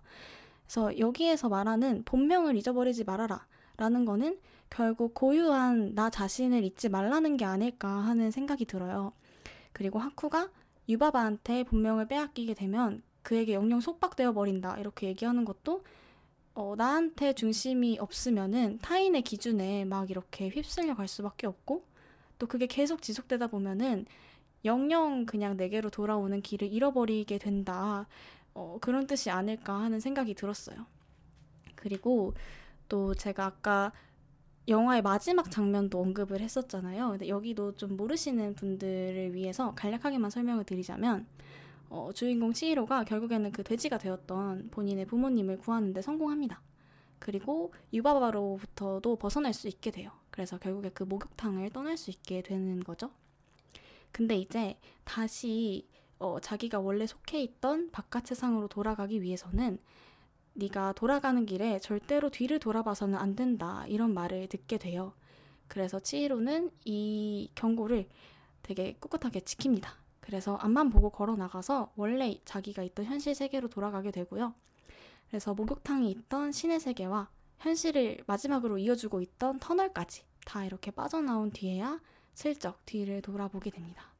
그래서 0.63 0.97
여기에서 0.97 1.49
말하는 1.49 2.03
본명을 2.05 2.55
잊어버리지 2.55 3.03
말아라. 3.03 3.45
라는 3.77 4.05
거는 4.05 4.39
결국 4.69 5.13
고유한 5.13 5.93
나 5.93 6.09
자신을 6.09 6.63
잊지 6.63 6.89
말라는 6.89 7.37
게 7.37 7.45
아닐까 7.45 7.89
하는 7.89 8.31
생각이 8.31 8.65
들어요. 8.65 9.11
그리고 9.73 9.99
하쿠가 9.99 10.49
유바바한테 10.87 11.63
본명을 11.63 12.07
빼앗기게 12.07 12.53
되면 12.53 13.03
그에게 13.21 13.53
영영 13.53 13.81
속박되어 13.81 14.33
버린다. 14.33 14.77
이렇게 14.79 15.07
얘기하는 15.07 15.43
것도 15.43 15.83
어, 16.53 16.75
나한테 16.77 17.33
중심이 17.33 17.97
없으면은 17.99 18.79
타인의 18.81 19.23
기준에 19.23 19.83
막 19.83 20.09
이렇게 20.09 20.47
휩쓸려 20.47 20.95
갈 20.95 21.07
수밖에 21.09 21.47
없고 21.47 21.83
또 22.39 22.47
그게 22.47 22.67
계속 22.67 23.01
지속되다 23.01 23.47
보면은 23.47 24.05
영영 24.63 25.25
그냥 25.25 25.57
내게로 25.57 25.89
돌아오는 25.89 26.41
길을 26.41 26.71
잃어버리게 26.71 27.37
된다. 27.37 28.07
어, 28.53 28.77
그런 28.81 29.05
뜻이 29.05 29.29
아닐까 29.29 29.73
하는 29.79 29.99
생각이 29.99 30.33
들었어요. 30.33 30.85
그리고 31.75 32.33
또 32.89 33.13
제가 33.13 33.45
아까 33.45 33.91
영화의 34.67 35.03
마지막 35.03 35.51
장면도 35.51 35.99
언급을 35.99 36.41
했었잖아요. 36.41 37.11
근데 37.11 37.27
여기도 37.27 37.75
좀 37.75 37.95
모르시는 37.95 38.55
분들을 38.55 39.33
위해서 39.35 39.75
간략하게만 39.75 40.31
설명을 40.31 40.63
드리자면 40.63 41.27
어, 41.89 42.09
주인공 42.13 42.51
치히로가 42.51 43.03
결국에는 43.03 43.51
그 43.51 43.63
돼지가 43.63 43.99
되었던 43.99 44.69
본인의 44.71 45.05
부모님을 45.05 45.59
구하는데 45.59 46.01
성공합니다. 46.01 46.61
그리고 47.19 47.73
유바바로부터도 47.93 49.17
벗어날 49.17 49.53
수 49.53 49.67
있게 49.67 49.91
돼요. 49.91 50.11
그래서 50.35 50.57
결국에 50.57 50.89
그 50.89 51.03
목욕탕을 51.03 51.69
떠날 51.69 51.95
수 51.95 52.11
있게 52.11 52.41
되는 52.41 52.83
거죠. 52.83 53.09
근데 54.11 54.35
이제 54.35 54.77
다시 55.05 55.87
어, 56.19 56.39
자기가 56.41 56.81
원래 56.81 57.07
속해 57.07 57.41
있던 57.41 57.89
바깥 57.91 58.27
세상으로 58.27 58.67
돌아가기 58.67 59.21
위해서는 59.21 59.79
네가 60.53 60.91
돌아가는 60.93 61.45
길에 61.45 61.79
절대로 61.79 62.29
뒤를 62.29 62.59
돌아봐서는 62.59 63.17
안 63.17 63.37
된다 63.37 63.85
이런 63.87 64.13
말을 64.13 64.47
듣게 64.47 64.77
돼요. 64.77 65.13
그래서 65.69 66.01
치히로는 66.01 66.69
이 66.83 67.49
경고를 67.55 68.09
되게 68.61 68.97
꿋꿋하게 68.99 69.39
지킵니다. 69.39 69.87
그래서 70.19 70.57
앞만 70.57 70.89
보고 70.89 71.11
걸어 71.11 71.37
나가서 71.37 71.93
원래 71.95 72.41
자기가 72.43 72.83
있던 72.83 73.05
현실 73.05 73.35
세계로 73.35 73.69
돌아가게 73.69 74.11
되고요. 74.11 74.53
그래서 75.29 75.53
목욕탕이 75.53 76.11
있던 76.11 76.51
신의 76.51 76.81
세계와 76.81 77.29
현실을 77.65 78.19
마지막으로 78.27 78.77
이어주고 78.77 79.21
있던 79.21 79.57
터널까지 79.57 80.21
다 80.45 80.63
이렇게 80.63 80.91
빠져나온 80.91 81.49
뒤에야 81.49 81.99
슬쩍 82.35 82.85
뒤를 82.85 83.23
돌아보게 83.23 83.71
됩니다. 83.71 84.13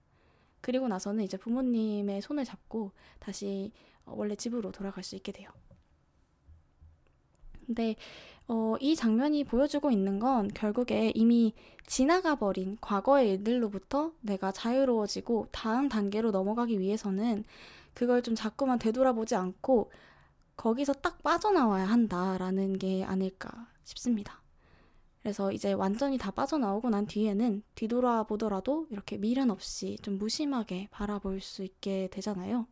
그리고 0.62 0.88
나서는 0.88 1.24
이제 1.24 1.38
부모님의 1.38 2.24
손을 2.24 2.44
잡고 2.44 2.92
다시 3.20 3.72
원래 4.06 4.36
집으로 4.36 4.72
돌아갈 4.72 5.04
수 5.04 5.16
있게 5.16 5.32
돼요. 5.32 5.50
근데 7.68 7.96
어, 8.48 8.76
이 8.80 8.96
장면이 8.96 9.44
보여주고 9.44 9.92
있는 9.92 10.18
건 10.20 10.48
결국에 10.48 11.12
이미 11.14 11.54
지나가 11.86 12.36
버린 12.36 12.80
과거의 12.82 13.30
일들로부터 13.30 14.12
내가 14.22 14.52
자유로워지고 14.52 15.50
다음 15.52 15.88
단계로 15.88 16.32
넘어가기 16.32 16.80
위해서는 16.80 17.44
그걸 17.94 18.24
좀 18.24 18.34
자꾸만 18.34 18.80
되돌아보지 18.80 19.36
않고 19.36 19.92
거기서 20.56 20.94
딱 20.94 21.22
빠져나와야 21.22 21.86
한다라는 21.86 22.78
게 22.78 23.04
아닐까 23.04 23.68
싶습니다. 23.84 24.42
그래서 25.22 25.52
이제 25.52 25.74
완전히 25.74 26.18
다 26.18 26.30
빠져나오고 26.30 26.92
난 26.92 27.08
뒤에는 27.08 27.64
뒤돌아보더라도 27.74 28.86
이렇게 28.92 29.18
미련 29.18 29.50
없이 29.50 29.98
좀 30.04 30.20
무심하게 30.20 30.88
바라볼 30.92 31.42
수 31.42 31.64
있게 31.64 32.10
되잖아요. 32.12 32.68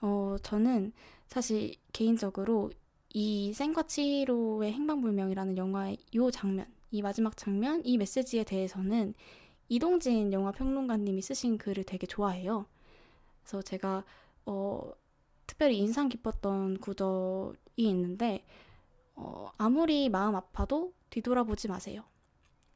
어, 0.00 0.36
저는 0.42 0.92
사실 1.26 1.74
개인적으로 1.92 2.70
이 3.12 3.52
센과 3.52 3.82
치히로의 3.82 4.72
행방불명이라는 4.72 5.56
영화의 5.56 5.98
이 6.10 6.30
장면, 6.32 6.66
이 6.90 7.02
마지막 7.02 7.36
장면, 7.36 7.82
이 7.84 7.98
메시지에 7.98 8.44
대해서는 8.44 9.14
이동진 9.68 10.32
영화 10.32 10.52
평론가님이 10.52 11.20
쓰신 11.22 11.58
글을 11.58 11.84
되게 11.84 12.06
좋아해요. 12.06 12.66
그래서 13.42 13.62
제가 13.62 14.04
어, 14.46 14.90
특별히 15.46 15.78
인상 15.78 16.08
깊었던 16.08 16.78
구절이 16.78 17.56
있는데 17.76 18.44
어, 19.14 19.50
아무리 19.56 20.08
마음 20.08 20.34
아파도 20.36 20.92
뒤돌아보지 21.10 21.68
마세요. 21.68 22.04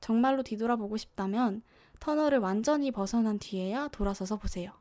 정말로 0.00 0.42
뒤돌아보고 0.42 0.96
싶다면 0.96 1.62
터널을 2.00 2.38
완전히 2.38 2.90
벗어난 2.90 3.38
뒤에야 3.38 3.88
돌아서서 3.88 4.38
보세요. 4.38 4.72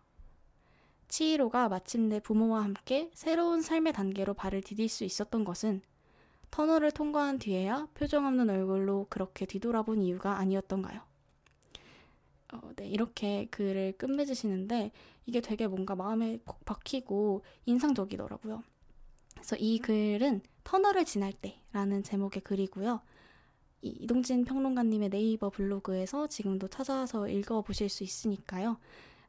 치히로가 1.10 1.68
마침내 1.70 2.20
부모와 2.20 2.64
함께 2.64 3.12
새로운 3.14 3.62
삶의 3.62 3.94
단계로 3.94 4.36
발을 4.36 4.62
디딜 4.62 4.88
수 4.88 5.04
있었던 5.04 5.44
것은 5.44 5.82
터널을 6.52 6.92
통과한 6.92 7.40
뒤에야 7.40 7.88
표정 7.94 8.26
없는 8.26 8.50
얼굴로 8.50 9.08
그렇게 9.10 9.46
뒤돌아본 9.46 10.02
이유가 10.02 10.38
아니었던가요? 10.38 11.09
어, 12.54 12.72
네, 12.76 12.88
이렇게 12.88 13.46
글을 13.52 13.94
끝맺으시는데 13.98 14.92
이게 15.26 15.42
되게 15.42 15.68
뭔가 15.68 15.96
마음에 15.96 16.40
콕 16.46 16.64
박히고 16.66 17.44
인상적이더라고요. 17.66 18.64
그래서 19.36 19.56
이 19.58 19.80
글은 19.80 20.42
터널을 20.64 21.06
지날 21.06 21.34
때라는 21.34 22.04
제목의 22.04 22.42
글이고요. 22.44 23.02
이 23.82 23.90
이동진 24.02 24.44
평론가님의 24.46 25.10
네이버 25.10 25.50
블로그에서 25.50 26.28
지금도 26.28 26.68
찾아서 26.68 27.28
읽어보실 27.30 27.90
수 27.90 28.04
있으니까요. 28.04 28.78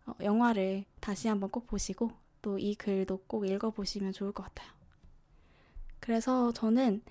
어, 0.06 0.14
영화를 0.22 0.84
다시 1.00 1.28
한번 1.28 1.50
꼭 1.50 1.66
보시고 1.66 2.10
또 2.42 2.58
이 2.58 2.74
글도 2.74 3.24
꼭 3.26 3.46
읽어보시면 3.46 4.12
좋을 4.12 4.32
것 4.32 4.42
같아요. 4.44 4.70
그래서 6.00 6.52
저는 6.52 7.02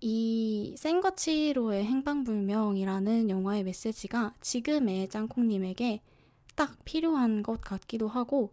이 0.00 0.74
센거치로의 0.78 1.84
행방불명이라는 1.84 3.30
영화의 3.30 3.64
메시지가 3.64 4.34
지금의 4.40 5.08
짱콩님에게 5.08 6.00
딱 6.56 6.76
필요한 6.84 7.42
것 7.42 7.60
같기도 7.60 8.08
하고 8.08 8.52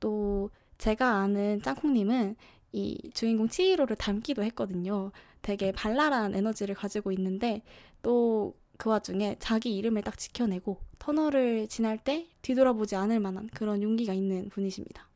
또 0.00 0.50
제가 0.78 1.16
아는 1.16 1.60
짱콩님은 1.62 2.36
이 2.72 3.10
주인공 3.14 3.48
치히로를 3.48 3.96
닮기도 3.96 4.42
했거든요. 4.44 5.10
되게 5.42 5.72
발랄한 5.72 6.34
에너지를 6.34 6.74
가지고 6.74 7.12
있는데 7.12 7.62
또 8.02 8.54
그 8.76 8.90
와중에 8.90 9.36
자기 9.38 9.76
이름을 9.76 10.02
딱 10.02 10.18
지켜내고 10.18 10.78
터널을 10.98 11.68
지날 11.68 11.98
때 11.98 12.26
뒤돌아보지 12.42 12.96
않을 12.96 13.20
만한 13.20 13.48
그런 13.54 13.82
용기가 13.82 14.12
있는 14.12 14.48
분이십니다. 14.50 15.08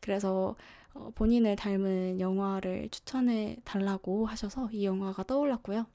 그래서 0.00 0.54
어, 0.94 1.10
본인을 1.14 1.56
닮은 1.56 2.20
영화를 2.20 2.88
추천해 2.90 3.56
달라고 3.64 4.26
하셔서 4.26 4.70
이 4.72 4.84
영화가 4.84 5.24
떠올랐고요. 5.24 5.86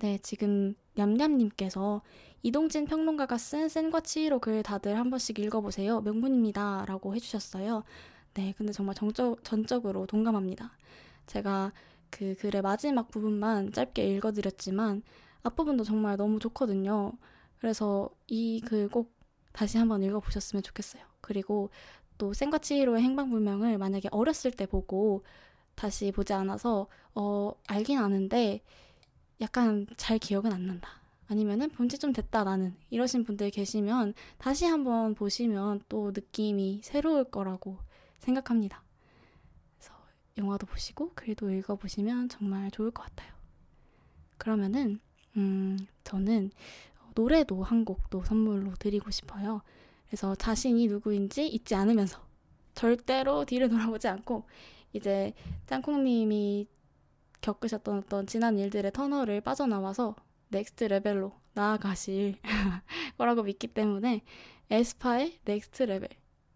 네, 0.00 0.18
지금 0.22 0.74
냠냠님께서 0.96 2.02
이동진 2.42 2.84
평론가가 2.86 3.38
쓴 3.38 3.68
센과 3.68 4.00
치히로 4.00 4.38
글 4.40 4.62
다들 4.62 4.98
한 4.98 5.10
번씩 5.10 5.38
읽어보세요. 5.38 6.00
명문입니다. 6.02 6.84
라고 6.86 7.14
해주셨어요. 7.14 7.84
네, 8.34 8.52
근데 8.56 8.72
정말 8.72 8.94
정적, 8.94 9.44
전적으로 9.44 10.06
동감합니다. 10.06 10.72
제가 11.26 11.72
그 12.10 12.34
글의 12.36 12.62
마지막 12.62 13.10
부분만 13.10 13.72
짧게 13.72 14.06
읽어드렸지만 14.16 15.02
앞부분도 15.42 15.84
정말 15.84 16.16
너무 16.16 16.38
좋거든요. 16.38 17.12
그래서 17.58 18.10
이 18.28 18.60
글 18.60 18.88
꼭 18.90 19.14
다시 19.52 19.78
한번 19.78 20.02
읽어보셨으면 20.02 20.62
좋겠어요. 20.64 21.02
그리고 21.20 21.70
또 22.18 22.32
센과 22.32 22.58
치히로의 22.58 23.02
행방불명을 23.02 23.78
만약에 23.78 24.08
어렸을 24.10 24.50
때 24.50 24.66
보고 24.66 25.22
다시 25.74 26.12
보지 26.12 26.32
않아서 26.32 26.86
어 27.14 27.52
알긴 27.66 27.98
아는데 27.98 28.62
약간 29.40 29.86
잘 29.96 30.18
기억은 30.18 30.52
안 30.52 30.66
난다. 30.66 30.88
아니면은 31.26 31.70
본지 31.70 31.98
좀 31.98 32.12
됐다 32.12 32.44
나는 32.44 32.76
이러신 32.90 33.24
분들 33.24 33.50
계시면 33.50 34.14
다시 34.38 34.66
한번 34.66 35.14
보시면 35.14 35.82
또 35.88 36.12
느낌이 36.14 36.80
새로울 36.82 37.24
거라고 37.24 37.78
생각합니다. 38.18 38.82
그래서 39.76 39.94
영화도 40.36 40.66
보시고 40.66 41.12
글도 41.14 41.50
읽어 41.50 41.76
보시면 41.76 42.28
정말 42.28 42.70
좋을 42.70 42.90
것 42.90 43.04
같아요. 43.04 43.32
그러면은 44.36 45.00
음 45.36 45.78
저는 46.04 46.50
노래도 47.14 47.62
한 47.62 47.84
곡도 47.84 48.24
선물로 48.24 48.74
드리고 48.74 49.10
싶어요. 49.10 49.62
그래서 50.14 50.36
자신이 50.36 50.86
누구인지 50.86 51.48
잊지 51.48 51.74
않으면서 51.74 52.24
절대로 52.76 53.44
뒤를 53.44 53.68
돌아보지 53.68 54.06
않고 54.06 54.46
이제 54.92 55.34
짱콩님이 55.66 56.68
겪으셨던 57.40 57.98
어떤 57.98 58.24
지난 58.24 58.56
일들의 58.56 58.92
터널을 58.92 59.40
빠져나와서 59.40 60.14
Next 60.50 60.84
Level로 60.84 61.32
나아가실 61.54 62.36
거라고 63.18 63.42
믿기 63.42 63.66
때문에 63.66 64.22
에스파의 64.70 65.40
Next 65.44 65.82
Level 65.82 66.10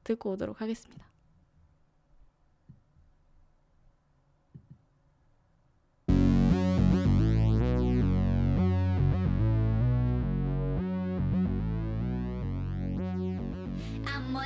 듣고 0.05 0.35
오도록 0.35 0.61
하겠습니다. 0.61 1.08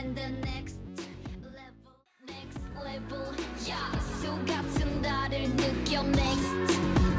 On 0.02 0.14
the 0.14 0.28
next 0.40 0.78
level, 1.44 1.94
next 2.26 2.58
level. 2.74 3.36
Yeah, 3.64 4.00
수 4.00 4.26
같은 4.46 5.00
나를 5.00 5.48
느껴 5.54 6.02
next 6.02 6.50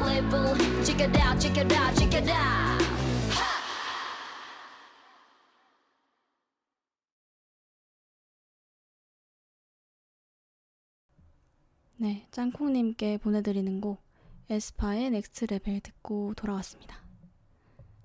level. 0.02 0.58
Check 0.84 1.00
it 1.00 1.18
out, 1.18 1.40
check 1.40 1.58
it 1.62 1.74
out, 1.74 1.96
check 1.96 2.14
it 2.18 2.30
out. 2.30 2.84
네, 11.96 12.28
짱콩님께 12.32 13.20
보내드리는 13.20 13.80
곡 13.80 14.04
에스파의 14.50 15.12
넥스트 15.12 15.46
레벨 15.46 15.80
듣고 15.80 16.34
돌아왔습니다. 16.36 16.98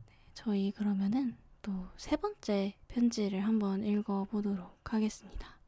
네, 0.07 0.15
저희 0.35 0.71
그러면은 0.71 1.37
또 1.69 1.89
세 1.99 2.17
번째 2.17 2.75
편지를 2.89 3.41
한번 3.41 3.85
읽어보도록 3.85 4.95
하겠습니다. 4.95 5.59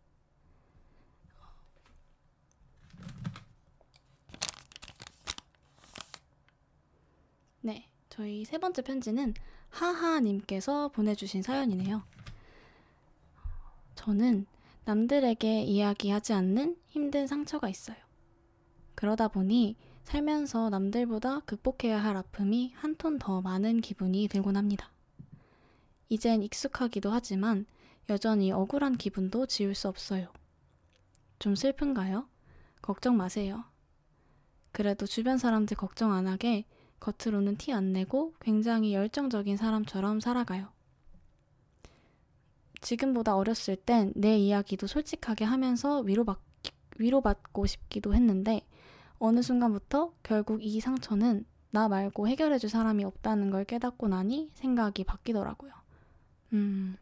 네, 7.61 7.89
저희 8.09 8.45
세 8.45 8.57
번째 8.59 8.83
편지는 8.83 9.35
하하님께서 9.69 10.89
보내주신 10.89 11.43
사연이네요. 11.43 12.03
저는 13.95 14.47
남들에게 14.87 15.63
이야기하지 15.65 16.33
않는 16.33 16.77
힘든 16.89 17.27
상처가 17.27 17.69
있어요. 17.69 17.97
그러다 18.95 19.29
보니 19.29 19.77
살면서 20.05 20.71
남들보다 20.71 21.41
극복해야 21.41 22.03
할 22.03 22.17
아픔이 22.17 22.73
한 22.75 22.97
톤 22.97 23.19
더 23.19 23.43
많은 23.43 23.83
기분이 23.83 24.29
들곤 24.29 24.57
합니다. 24.57 24.91
이젠 26.11 26.42
익숙하기도 26.42 27.11
하지만 27.11 27.66
여전히 28.11 28.51
억울한 28.51 28.96
기분도 28.96 29.46
지울 29.46 29.75
수 29.75 29.88
없어요. 29.88 30.29
좀 31.38 31.55
슬픈가요? 31.55 32.29
걱정 32.83 33.16
마세요. 33.16 33.64
그래도 34.73 35.07
주변 35.07 35.38
사람들 35.38 35.77
걱정 35.77 36.12
안 36.12 36.27
하게 36.27 36.64
겉으로는 36.99 37.57
티 37.57 37.73
안 37.73 37.92
내고 37.92 38.35
굉장히 38.40 38.92
열정적인 38.92 39.57
사람처럼 39.57 40.20
살아가요. 40.20 40.68
지금보다 42.81 43.37
어렸을 43.37 43.77
땐 43.77 44.12
내 44.16 44.37
이야기도 44.37 44.87
솔직하게 44.88 45.44
하면서 45.44 46.01
위로받, 46.01 46.40
위로받고 46.99 47.66
싶기도 47.66 48.14
했는데 48.14 48.66
어느 49.18 49.42
순간부터 49.42 50.12
결국 50.25 50.64
이 50.64 50.81
상처는 50.81 51.44
나 51.70 51.88
말고 51.88 52.27
해결해줄 52.27 52.68
사람이 52.68 53.05
없다는 53.05 53.51
걸 53.51 53.64
깨닫고 53.64 54.09
나니 54.09 54.51
생각이 54.55 55.05
바뀌더라고요. 55.05 55.80
음, 56.53 56.97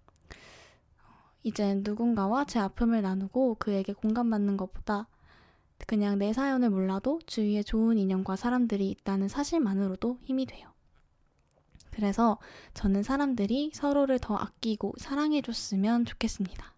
이젠 1.43 1.83
누군가와 1.85 2.45
제 2.45 2.59
아픔을 2.59 3.03
나누고 3.03 3.57
그에게 3.59 3.93
공감받는 3.93 4.57
것보다 4.57 5.09
그냥 5.87 6.19
내 6.19 6.33
사연을 6.33 6.71
몰라도 6.71 7.21
주위에 7.27 7.63
좋은 7.63 7.99
인연과 7.99 8.37
사람들이 8.37 8.91
있다는 8.91 9.29
사실만으로도 9.29 10.19
힘이 10.23 10.47
돼요. 10.47 10.69
그래서 11.91 12.39
저는 12.75 13.03
사람들이 13.03 13.71
서로를 13.75 14.19
더 14.19 14.37
아끼고 14.37 14.95
사랑해줬으면 14.99 16.05
좋겠습니다. 16.05 16.75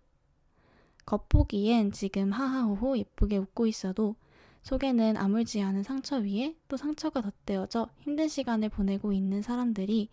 겉보기엔 1.05 1.93
지금 1.93 2.31
하하호호 2.31 2.97
예쁘게 2.99 3.37
웃고 3.39 3.67
있어도 3.67 4.15
속에는 4.63 5.17
아물지 5.17 5.61
않은 5.63 5.83
상처 5.83 6.17
위에 6.17 6.55
또 6.69 6.77
상처가 6.77 7.21
덧대어져 7.21 7.89
힘든 7.99 8.29
시간을 8.29 8.69
보내고 8.69 9.13
있는 9.13 9.43
사람들이 9.43 10.09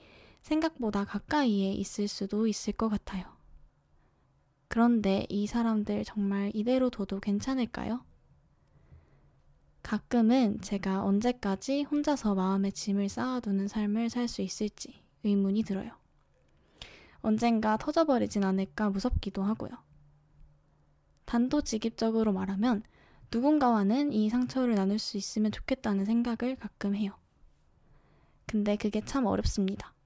생각보다 0.47 1.03
가까이에 1.03 1.73
있을 1.73 2.07
수도 2.07 2.47
있을 2.47 2.71
것 2.71 2.88
같아요. 2.88 3.25
그런데 4.69 5.25
이 5.27 5.45
사람들 5.45 6.05
정말 6.05 6.51
이대로 6.53 6.89
둬도 6.89 7.19
괜찮을까요? 7.19 8.05
가끔은 9.83 10.62
제가 10.62 11.03
언제까지 11.03 11.83
혼자서 11.83 12.36
마음의 12.36 12.71
짐을 12.71 13.10
쌓아두는 13.10 13.67
삶을 13.67 14.10
살 14.10 14.27
수 14.29 14.41
있을지 14.41 15.03
의문이 15.23 15.63
들어요. 15.63 15.91
언젠가 17.19 17.77
터져버리진 17.77 18.45
않을까 18.45 18.89
무섭기도 18.89 19.43
하고요. 19.43 19.71
단도직입적으로 21.25 22.31
말하면 22.31 22.83
누군가와는 23.33 24.13
이 24.13 24.29
상처를 24.29 24.75
나눌 24.75 24.97
수 24.97 25.17
있으면 25.17 25.51
좋겠다는 25.51 26.05
생각을 26.05 26.55
가끔 26.55 26.95
해요. 26.95 27.12
근데 28.45 28.77
그게 28.77 29.03
참 29.03 29.25
어렵습니다. 29.25 29.96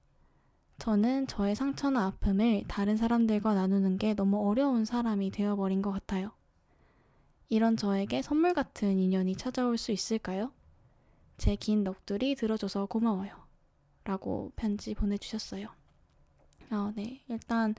저는 0.82 1.28
저의 1.28 1.54
상처나 1.54 2.06
아픔을 2.06 2.64
다른 2.66 2.96
사람들과 2.96 3.54
나누는 3.54 3.98
게 3.98 4.14
너무 4.14 4.48
어려운 4.50 4.84
사람이 4.84 5.30
되어버린 5.30 5.80
것 5.80 5.92
같아요. 5.92 6.32
이런 7.48 7.76
저에게 7.76 8.20
선물 8.20 8.52
같은 8.52 8.98
인연이 8.98 9.36
찾아올 9.36 9.78
수 9.78 9.92
있을까요? 9.92 10.50
제 11.38 11.54
긴 11.54 11.84
넋두리 11.84 12.34
들어줘서 12.34 12.86
고마워요. 12.86 13.30
라고 14.02 14.50
편지 14.56 14.92
보내주셨어요. 14.94 15.68
아, 16.70 16.92
네. 16.96 17.22
일단, 17.28 17.76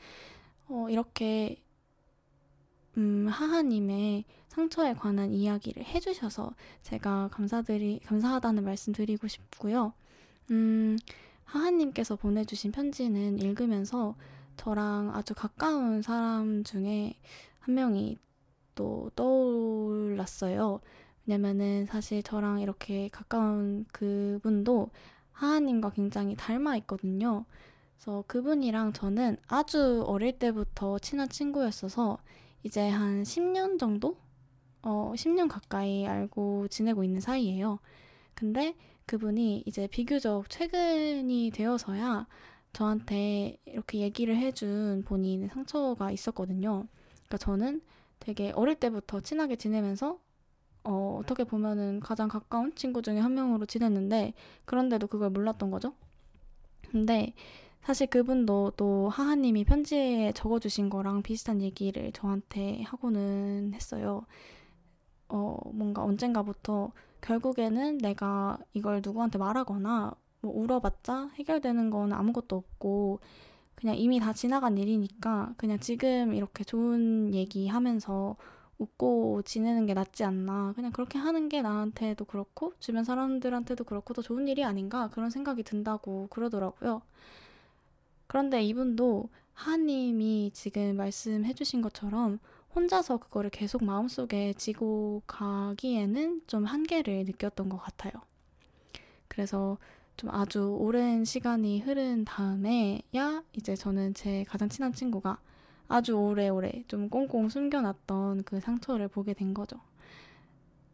어, 0.69 0.87
이렇게, 0.89 1.61
음, 2.95 3.27
하하님의 3.27 4.23
상처에 4.47 4.93
관한 4.93 5.33
이야기를 5.33 5.83
해주셔서 5.83 6.53
제가 6.83 7.27
감사드리, 7.33 7.99
감사하다는 8.05 8.63
말씀 8.63 8.93
드리고 8.93 9.27
싶고요. 9.27 9.91
음, 10.51 10.97
하하님께서 11.53 12.15
보내주신 12.15 12.71
편지는 12.71 13.39
읽으면서 13.39 14.15
저랑 14.57 15.11
아주 15.15 15.33
가까운 15.33 16.01
사람 16.01 16.63
중에 16.63 17.15
한 17.59 17.75
명이 17.75 18.17
또 18.75 19.11
떠올랐어요. 19.15 20.81
왜냐면은 21.25 21.85
사실 21.85 22.23
저랑 22.23 22.59
이렇게 22.59 23.07
가까운 23.09 23.85
그분도 23.91 24.89
하하님과 25.31 25.91
굉장히 25.91 26.35
닮아 26.35 26.75
있거든요. 26.77 27.45
그래서 27.95 28.23
그분이랑 28.27 28.93
저는 28.93 29.37
아주 29.47 30.03
어릴 30.07 30.37
때부터 30.37 30.99
친한 30.99 31.29
친구였어서 31.29 32.17
이제 32.63 32.89
한 32.89 33.23
10년 33.23 33.79
정도? 33.79 34.17
어, 34.81 35.13
10년 35.15 35.47
가까이 35.47 36.05
알고 36.05 36.67
지내고 36.67 37.03
있는 37.03 37.21
사이예요. 37.21 37.79
근데 38.33 38.75
그분이 39.05 39.63
이제 39.65 39.87
비교적 39.87 40.49
최근이 40.49 41.51
되어서야 41.53 42.27
저한테 42.71 43.57
이렇게 43.65 43.99
얘기를 43.99 44.35
해준 44.35 45.03
본인의 45.05 45.49
상처가 45.49 46.11
있었거든요. 46.11 46.87
그러니까 47.13 47.37
저는 47.37 47.81
되게 48.19 48.51
어릴 48.51 48.75
때부터 48.75 49.19
친하게 49.21 49.55
지내면서 49.55 50.19
어, 50.85 51.19
어떻게 51.21 51.43
보면은 51.43 51.99
가장 51.99 52.27
가까운 52.27 52.73
친구 52.75 53.01
중에 53.01 53.19
한 53.19 53.33
명으로 53.35 53.65
지냈는데 53.65 54.33
그런데도 54.65 55.07
그걸 55.07 55.29
몰랐던 55.29 55.71
거죠. 55.71 55.93
근데 56.91 57.33
사실 57.81 58.07
그분도 58.07 58.73
또 58.77 59.09
하하님이 59.09 59.65
편지에 59.65 60.31
적어주신 60.33 60.89
거랑 60.89 61.21
비슷한 61.21 61.61
얘기를 61.61 62.11
저한테 62.13 62.81
하고는 62.83 63.73
했어요. 63.73 64.25
어, 65.27 65.57
뭔가 65.73 66.03
언젠가부터 66.03 66.91
결국에는 67.23 67.97
내가 67.97 68.57
이걸 68.73 69.01
누구한테 69.03 69.37
말하거나 69.39 70.13
뭐 70.41 70.53
울어봤자 70.53 71.29
해결되는 71.35 71.89
건 71.89 72.13
아무것도 72.13 72.55
없고 72.55 73.19
그냥 73.75 73.97
이미 73.97 74.19
다 74.19 74.33
지나간 74.33 74.77
일이니까 74.77 75.53
그냥 75.57 75.79
지금 75.79 76.33
이렇게 76.33 76.63
좋은 76.63 77.33
얘기 77.33 77.67
하면서 77.67 78.35
웃고 78.77 79.43
지내는 79.43 79.85
게 79.85 79.93
낫지 79.93 80.23
않나. 80.23 80.73
그냥 80.75 80.91
그렇게 80.91 81.17
하는 81.17 81.47
게 81.47 81.61
나한테도 81.61 82.25
그렇고 82.25 82.73
주변 82.79 83.03
사람들한테도 83.03 83.83
그렇고 83.85 84.13
더 84.13 84.21
좋은 84.21 84.47
일이 84.47 84.63
아닌가 84.63 85.09
그런 85.09 85.29
생각이 85.29 85.63
든다고 85.63 86.27
그러더라고요. 86.29 87.01
그런데 88.27 88.61
이분도 88.63 89.29
하님이 89.53 90.51
지금 90.53 90.97
말씀해 90.97 91.53
주신 91.53 91.81
것처럼 91.81 92.39
혼자서 92.75 93.17
그거를 93.17 93.49
계속 93.49 93.83
마음속에 93.83 94.53
지고 94.53 95.21
가기에는 95.27 96.41
좀 96.47 96.65
한계를 96.65 97.25
느꼈던 97.25 97.69
것 97.69 97.77
같아요. 97.77 98.13
그래서 99.27 99.77
좀 100.17 100.29
아주 100.31 100.75
오랜 100.79 101.25
시간이 101.25 101.81
흐른 101.81 102.25
다음에야 102.25 103.43
이제 103.53 103.75
저는 103.75 104.13
제 104.13 104.43
가장 104.47 104.69
친한 104.69 104.93
친구가 104.93 105.39
아주 105.87 106.13
오래오래 106.13 106.83
좀 106.87 107.09
꽁꽁 107.09 107.49
숨겨놨던 107.49 108.43
그 108.43 108.59
상처를 108.59 109.07
보게 109.07 109.33
된 109.33 109.53
거죠. 109.53 109.79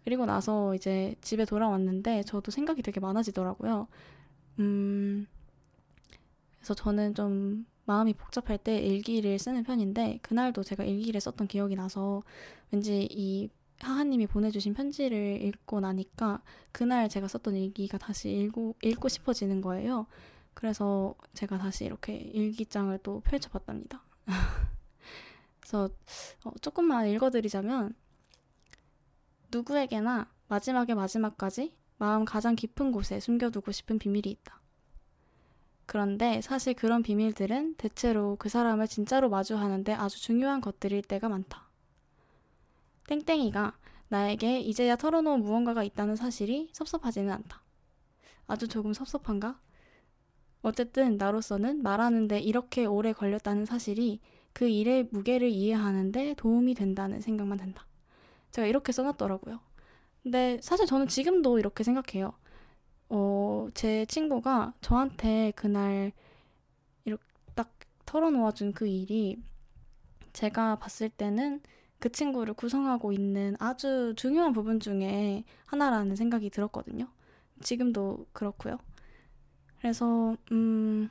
그리고 0.03 0.25
나서 0.25 0.73
이제 0.75 1.15
집에 1.21 1.45
돌아왔는데 1.45 2.23
저도 2.23 2.51
생각이 2.51 2.81
되게 2.81 2.99
많아지더라고요. 2.99 3.87
음, 4.59 5.27
그래서 6.57 6.73
저는 6.73 7.13
좀 7.13 7.65
마음이 7.89 8.13
복잡할 8.13 8.59
때 8.59 8.77
일기를 8.77 9.39
쓰는 9.39 9.63
편인데 9.63 10.19
그날도 10.21 10.61
제가 10.61 10.83
일기를 10.83 11.19
썼던 11.19 11.47
기억이 11.47 11.75
나서 11.75 12.21
왠지 12.69 13.07
이 13.09 13.49
하하님이 13.79 14.27
보내주신 14.27 14.75
편지를 14.75 15.41
읽고 15.41 15.79
나니까 15.79 16.43
그날 16.71 17.09
제가 17.09 17.27
썼던 17.27 17.55
일기가 17.55 17.97
다시 17.97 18.29
읽고, 18.29 18.75
읽고 18.83 19.09
싶어지는 19.09 19.61
거예요. 19.61 20.05
그래서 20.53 21.15
제가 21.33 21.57
다시 21.57 21.85
이렇게 21.85 22.15
일기장을 22.15 22.95
또 23.01 23.21
펼쳐봤답니다. 23.21 24.03
그래서 25.59 25.89
어, 26.45 26.51
조금만 26.61 27.07
읽어드리자면 27.07 27.95
누구에게나 29.51 30.29
마지막에 30.47 30.93
마지막까지 30.93 31.73
마음 31.97 32.23
가장 32.23 32.55
깊은 32.55 32.91
곳에 32.91 33.19
숨겨두고 33.19 33.71
싶은 33.71 33.97
비밀이 33.97 34.29
있다. 34.29 34.58
그런데 35.89 36.39
사실 36.41 36.75
그런 36.75 37.01
비밀들은 37.01 37.73
대체로 37.73 38.35
그 38.37 38.47
사람을 38.47 38.87
진짜로 38.87 39.27
마주하는데 39.27 39.91
아주 39.93 40.21
중요한 40.21 40.61
것들일 40.61 41.01
때가 41.01 41.29
많다. 41.29 41.67
땡땡이가 43.07 43.75
나에게 44.09 44.59
이제야 44.59 44.95
털어놓은 44.95 45.41
무언가가 45.41 45.83
있다는 45.83 46.15
사실이 46.15 46.69
섭섭하지는 46.73 47.33
않다. 47.33 47.63
아주 48.45 48.67
조금 48.67 48.93
섭섭한가? 48.93 49.59
어쨌든 50.61 51.17
나로서는 51.17 51.81
말하는데 51.81 52.39
이렇게 52.39 52.85
오래 52.85 53.11
걸렸다는 53.11 53.65
사실이 53.65 54.19
그 54.53 54.67
일의 54.67 55.07
무게를 55.09 55.49
이해하는데 55.49 56.35
도움이 56.35 56.75
된다는 56.75 57.19
생각만 57.19 57.57
든다. 57.57 57.87
제가 58.51 58.67
이렇게 58.67 58.91
써놨더라고요. 58.91 59.59
근데 60.21 60.59
사실 60.61 60.85
저는 60.85 61.07
지금도 61.07 61.57
이렇게 61.57 61.83
생각해요. 61.83 62.33
어, 63.09 63.67
제 63.73 64.05
친구가 64.05 64.73
저한테 64.81 65.51
그날 65.55 66.11
이렇게 67.05 67.23
딱 67.55 67.71
털어놓아준 68.05 68.73
그 68.73 68.87
일이 68.87 69.41
제가 70.33 70.77
봤을 70.77 71.09
때는 71.09 71.61
그 71.99 72.11
친구를 72.11 72.53
구성하고 72.53 73.11
있는 73.11 73.55
아주 73.59 74.13
중요한 74.15 74.53
부분 74.53 74.79
중에 74.79 75.43
하나라는 75.65 76.15
생각이 76.15 76.49
들었거든요. 76.49 77.07
지금도 77.61 78.27
그렇고요. 78.31 78.77
그래서 79.79 80.35
음 80.51 81.09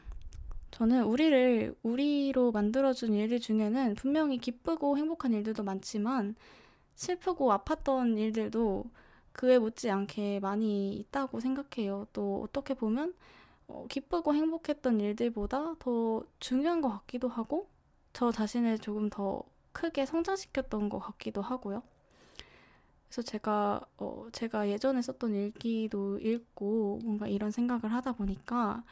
저는 0.71 1.05
우리를 1.05 1.75
우리로 1.83 2.53
만들어준 2.53 3.15
일들 3.15 3.41
중에는 3.41 3.95
분명히 3.97 4.39
기쁘고 4.39 4.97
행복한 4.97 5.33
일들도 5.33 5.63
많지만 5.63 6.37
슬프고 6.95 7.51
아팠던 7.53 8.19
일들도 8.19 8.85
그에 9.39 9.61
못지않게 9.61 10.41
많이 10.41 10.93
있다고 10.95 11.39
생각해요. 11.39 12.09
또 12.13 12.43
어떻게 12.43 12.75
보면 12.75 13.15
어, 13.69 13.87
기쁘고 13.89 14.35
행복했던 14.35 14.99
일들보다 14.99 15.77
더 15.79 16.25
중요한 16.41 16.81
것 16.81 16.89
같기도 16.89 17.29
하고 17.29 17.69
저 18.13 18.33
자신을 18.33 18.81
조금 18.81 19.09
더 19.09 19.45
크게 19.71 20.07
성장시켰던 20.07 20.89
것 20.89 20.99
같기도 20.99 21.41
하고요. 21.41 21.85
그래서 23.07 23.23
제가 23.23 23.81
어, 23.99 24.27
제가 24.33 24.69
예전에 24.71 25.03
썼던 25.03 25.33
일기도 25.33 26.19
읽고 26.19 26.99
뭔가 27.05 27.29
이런 27.29 27.53
생각을 27.53 27.93
하다 27.93 28.15
보니까 28.15 28.83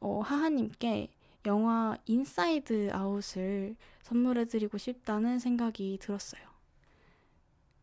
어, 0.00 0.22
하하님께 0.22 1.10
영화 1.44 1.98
Inside 2.06 2.88
Out을 2.90 3.76
선물해드리고 4.04 4.78
싶다는 4.78 5.38
생각이 5.38 5.98
들었어요. 6.00 6.49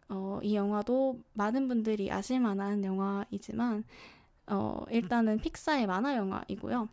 어, 0.10 0.40
이 0.42 0.56
영화도 0.56 1.20
많은 1.34 1.68
분들이 1.68 2.12
아실 2.12 2.40
만한 2.40 2.84
영화이지만 2.84 3.84
어, 4.48 4.84
일단은 4.90 5.40
픽사의 5.40 5.88
만화 5.88 6.16
영화이고요. 6.16 6.88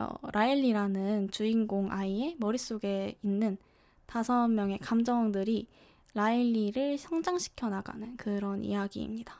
어, 0.00 0.08
라일리라는 0.32 1.30
주인공 1.30 1.92
아이의 1.92 2.36
머릿속에 2.38 3.18
있는 3.22 3.58
다섯 4.06 4.48
명의 4.48 4.78
감정들이 4.78 5.68
라일리를 6.14 6.98
성장시켜 6.98 7.68
나가는 7.68 8.16
그런 8.16 8.64
이야기입니다. 8.64 9.34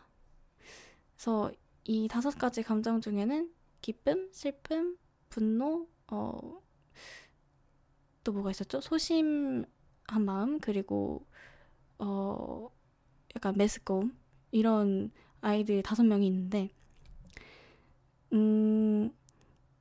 그래서 1.15 1.53
이 1.85 2.09
다섯 2.09 2.39
가지 2.39 2.63
감정 2.63 3.01
중에는 3.01 3.51
기쁨, 3.81 4.29
슬픔, 4.33 4.97
분노, 5.29 5.89
어, 6.09 6.61
또 8.25 8.33
뭐가 8.33 8.51
있었죠? 8.51 8.81
소심한 8.81 9.67
마음, 10.21 10.61
그리고, 10.61 11.27
어, 11.99 12.69
약간 13.37 13.55
메스꺼움, 13.57 14.17
이런 14.53 15.11
아이들 15.41 15.83
다섯 15.83 16.05
명이 16.05 16.27
있는데, 16.27 16.71
음, 18.33 19.11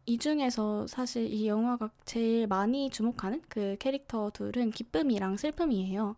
이 0.06 0.18
중에서 0.18 0.88
사실 0.88 1.28
이 1.32 1.48
영화가 1.48 1.92
제일 2.06 2.48
많이 2.48 2.90
주목하는 2.90 3.42
그 3.50 3.78
캐릭터 3.80 4.30
둘은 4.32 4.72
기쁨이랑 4.72 5.38
슬픔이에요. 5.38 6.16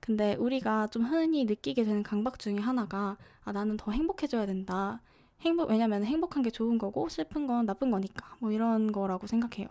근데 0.00 0.34
우리가 0.36 0.88
좀 0.88 1.04
흔히 1.04 1.44
느끼게 1.44 1.84
되는 1.84 2.02
강박 2.02 2.38
중에 2.38 2.56
하나가, 2.58 3.16
아, 3.44 3.52
나는 3.52 3.76
더 3.76 3.92
행복해져야 3.92 4.46
된다. 4.46 5.00
행복, 5.42 5.70
왜냐면 5.70 6.04
행복한 6.04 6.42
게 6.42 6.50
좋은 6.50 6.78
거고 6.78 7.08
슬픈 7.08 7.46
건 7.46 7.66
나쁜 7.66 7.90
거니까. 7.90 8.36
뭐 8.40 8.52
이런 8.52 8.92
거라고 8.92 9.26
생각해요. 9.26 9.68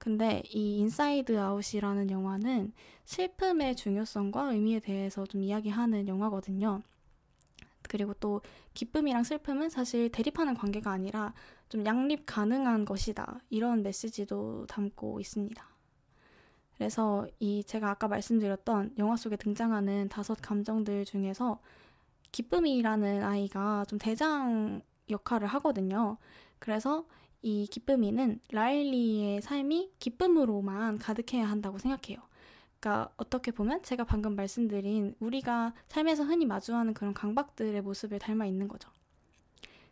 근데 0.00 0.42
이 0.48 0.78
Inside 0.78 1.38
Out이라는 1.38 2.10
영화는 2.10 2.72
슬픔의 3.04 3.76
중요성과 3.76 4.52
의미에 4.52 4.80
대해서 4.80 5.26
좀 5.26 5.42
이야기하는 5.42 6.08
영화거든요. 6.08 6.82
그리고 7.82 8.14
또 8.14 8.40
기쁨이랑 8.72 9.24
슬픔은 9.24 9.68
사실 9.68 10.08
대립하는 10.08 10.54
관계가 10.54 10.90
아니라 10.90 11.34
좀 11.68 11.84
양립 11.84 12.24
가능한 12.24 12.86
것이다. 12.86 13.40
이런 13.50 13.82
메시지도 13.82 14.64
담고 14.68 15.20
있습니다. 15.20 15.62
그래서 16.78 17.26
이 17.38 17.62
제가 17.64 17.90
아까 17.90 18.08
말씀드렸던 18.08 18.94
영화 18.96 19.16
속에 19.16 19.36
등장하는 19.36 20.08
다섯 20.08 20.38
감정들 20.40 21.04
중에서 21.04 21.60
기쁨이라는 22.32 23.22
아이가 23.22 23.84
좀 23.86 23.98
대장 23.98 24.80
역할을 25.10 25.46
하거든요. 25.46 26.16
그래서 26.58 27.04
이 27.42 27.66
기쁨이는 27.66 28.40
라일리의 28.50 29.42
삶이 29.42 29.92
기쁨으로만 29.98 30.98
가득해야 30.98 31.48
한다고 31.48 31.78
생각해요. 31.78 32.18
그러니까 32.78 33.12
어떻게 33.16 33.50
보면 33.50 33.82
제가 33.82 34.04
방금 34.04 34.36
말씀드린 34.36 35.14
우리가 35.20 35.74
삶에서 35.88 36.24
흔히 36.24 36.46
마주하는 36.46 36.94
그런 36.94 37.12
강박들의 37.14 37.80
모습을 37.82 38.18
닮아 38.18 38.46
있는 38.46 38.68
거죠. 38.68 38.90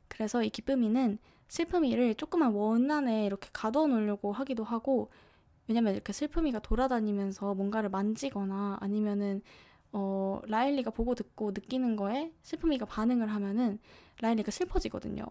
그래서 0.09 0.43
이 0.43 0.51
기쁨이는 0.51 1.19
슬픔이를 1.49 2.15
조그만 2.15 2.53
원 2.53 2.91
안에 2.91 3.27
이렇게 3.27 3.49
가둬 3.53 3.87
놓으려고 3.87 4.33
하기도 4.33 4.65
하고 4.65 5.11
왜냐면 5.67 5.95
이렇게 5.95 6.13
슬픔이가 6.13 6.61
돌아다니면서 6.61 7.55
뭔가를 7.55 7.91
만지거나 7.91 8.79
아니면은 8.81 9.43
어, 9.93 10.41
라일리가 10.47 10.91
보고 10.91 11.15
듣고 11.15 11.53
느끼는 11.53 11.97
거에 11.97 12.33
슬픔이가 12.43 12.87
반응을 12.87 13.29
하면은 13.29 13.79
라일리가 14.21 14.51
슬퍼지거든요. 14.51 15.25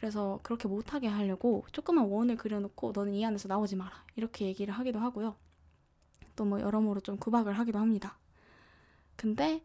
그래서 0.00 0.40
그렇게 0.42 0.66
못하게 0.66 1.08
하려고 1.08 1.64
조그만 1.72 2.06
원을 2.08 2.36
그려놓고 2.36 2.92
너는 2.94 3.14
이 3.14 3.24
안에서 3.26 3.48
나오지 3.48 3.76
마라. 3.76 3.92
이렇게 4.16 4.46
얘기를 4.46 4.72
하기도 4.74 4.98
하고요. 4.98 5.36
또 6.36 6.44
뭐 6.46 6.58
여러모로 6.60 7.00
좀 7.02 7.18
구박을 7.18 7.52
하기도 7.58 7.78
합니다. 7.78 8.18
근데, 9.16 9.62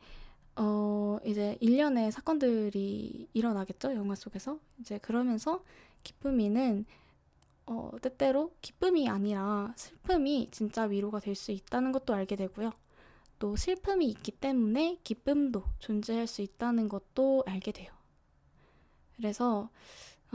어, 0.58 1.18
이제 1.26 1.58
일련의 1.62 2.12
사건들이 2.12 3.30
일어나겠죠. 3.34 3.96
영화 3.96 4.16
속에서. 4.16 4.60
이제 4.82 4.98
그러면서 4.98 5.64
기쁨이는 6.04 6.86
어, 7.68 7.92
때때로 8.02 8.54
기쁨이 8.62 9.10
아니라 9.10 9.74
슬픔이 9.78 10.50
진짜 10.52 10.84
위로가 10.84 11.20
될 11.20 11.36
수 11.36 11.52
있다는 11.54 11.92
것도 11.94 12.14
알게 12.14 12.36
되고요. 12.36 12.74
또 13.40 13.56
슬픔이 13.56 14.08
있기 14.10 14.32
때문에 14.34 15.00
기쁨도 15.04 15.64
존재할 15.80 16.28
수 16.28 16.42
있다는 16.42 16.90
것도 16.90 17.44
알게 17.48 17.72
돼요. 17.72 17.92
그래서 19.18 19.70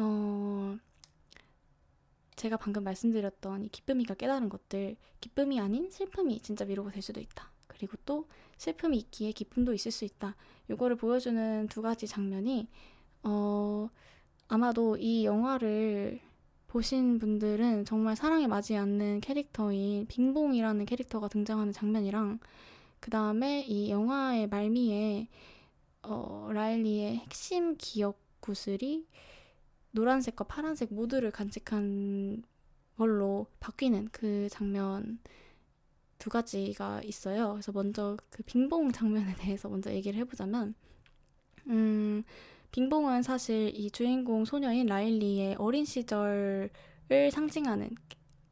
어 0.00 0.78
제가 2.36 2.56
방금 2.56 2.84
말씀드렸던 2.84 3.64
이 3.64 3.68
기쁨이가 3.68 4.14
깨달은 4.14 4.48
것들, 4.48 4.96
기쁨이 5.20 5.60
아닌 5.60 5.90
슬픔이 5.90 6.40
진짜 6.40 6.64
위로가 6.64 6.90
될 6.90 7.02
수도 7.02 7.20
있다. 7.20 7.50
그리고 7.66 7.96
또 8.06 8.26
슬픔이 8.56 8.96
있기에 8.98 9.32
기쁨도 9.32 9.74
있을 9.74 9.92
수 9.92 10.04
있다. 10.04 10.36
이거를 10.70 10.96
보여주는 10.96 11.66
두 11.68 11.82
가지 11.82 12.06
장면이 12.06 12.68
어 13.24 13.90
아마도 14.48 14.96
이 14.96 15.24
영화를 15.26 16.20
보신 16.66 17.18
분들은 17.18 17.84
정말 17.84 18.16
사랑에 18.16 18.46
맞지 18.46 18.76
않는 18.76 19.20
캐릭터인 19.20 20.06
빙봉이라는 20.06 20.86
캐릭터가 20.86 21.28
등장하는 21.28 21.72
장면이랑 21.72 22.38
그 23.00 23.10
다음에 23.10 23.62
이 23.62 23.90
영화의 23.90 24.46
말미에 24.46 25.28
어, 26.02 26.48
라일리의 26.52 27.16
핵심 27.16 27.76
기억 27.76 28.18
구슬이 28.40 29.06
노란색과 29.92 30.44
파란색 30.44 30.92
모두를 30.94 31.30
간직한 31.30 32.42
걸로 32.96 33.46
바뀌는 33.60 34.08
그 34.12 34.48
장면 34.50 35.18
두 36.18 36.28
가지가 36.28 37.00
있어요. 37.04 37.52
그래서 37.52 37.72
먼저 37.72 38.16
그 38.28 38.42
빙봉 38.42 38.92
장면에 38.92 39.34
대해서 39.36 39.68
먼저 39.68 39.90
얘기를 39.92 40.18
해보자면, 40.20 40.74
음, 41.68 42.22
빙봉은 42.72 43.22
사실 43.22 43.72
이 43.74 43.90
주인공 43.90 44.44
소녀인 44.44 44.86
라일리의 44.86 45.56
어린 45.56 45.84
시절을 45.84 46.70
상징하는 47.32 47.90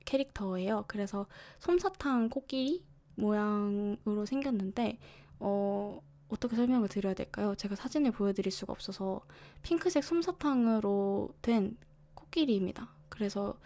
캐릭터예요. 0.07 0.85
그래서 0.89 1.27
솜사탕 1.59 2.31
코끼리 2.31 2.83
모양으로 3.17 4.25
생겼는데, 4.27 4.99
어, 5.41 6.01
어떻게 6.29 6.57
설명을 6.57 6.89
드려야 6.89 7.15
될까요? 7.15 7.55
제가 7.55 7.75
사진을 7.75 8.13
보여드릴 8.13 8.53
수가 8.53 8.73
없어서 8.73 9.21
핑크색 9.63 10.05
솜사탕으로 10.05 11.31
된 11.43 11.77
코끼리입니다. 12.15 12.91
그래서 13.09 13.59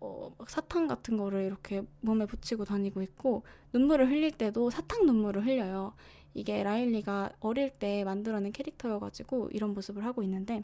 어, 0.00 0.34
사탕 0.46 0.88
같은 0.88 1.18
거를 1.18 1.44
이렇게 1.44 1.82
몸에 2.00 2.24
붙이고 2.24 2.64
다니고 2.64 3.02
있고 3.02 3.44
눈물을 3.74 4.08
흘릴 4.08 4.32
때도 4.32 4.70
사탕 4.70 5.04
눈물을 5.04 5.44
흘려요. 5.46 5.94
이게 6.32 6.62
라일리가 6.62 7.32
어릴 7.40 7.70
때 7.70 8.04
만들어낸 8.04 8.52
캐릭터여가지고 8.52 9.50
이런 9.52 9.74
모습을 9.74 10.04
하고 10.04 10.22
있는데 10.22 10.62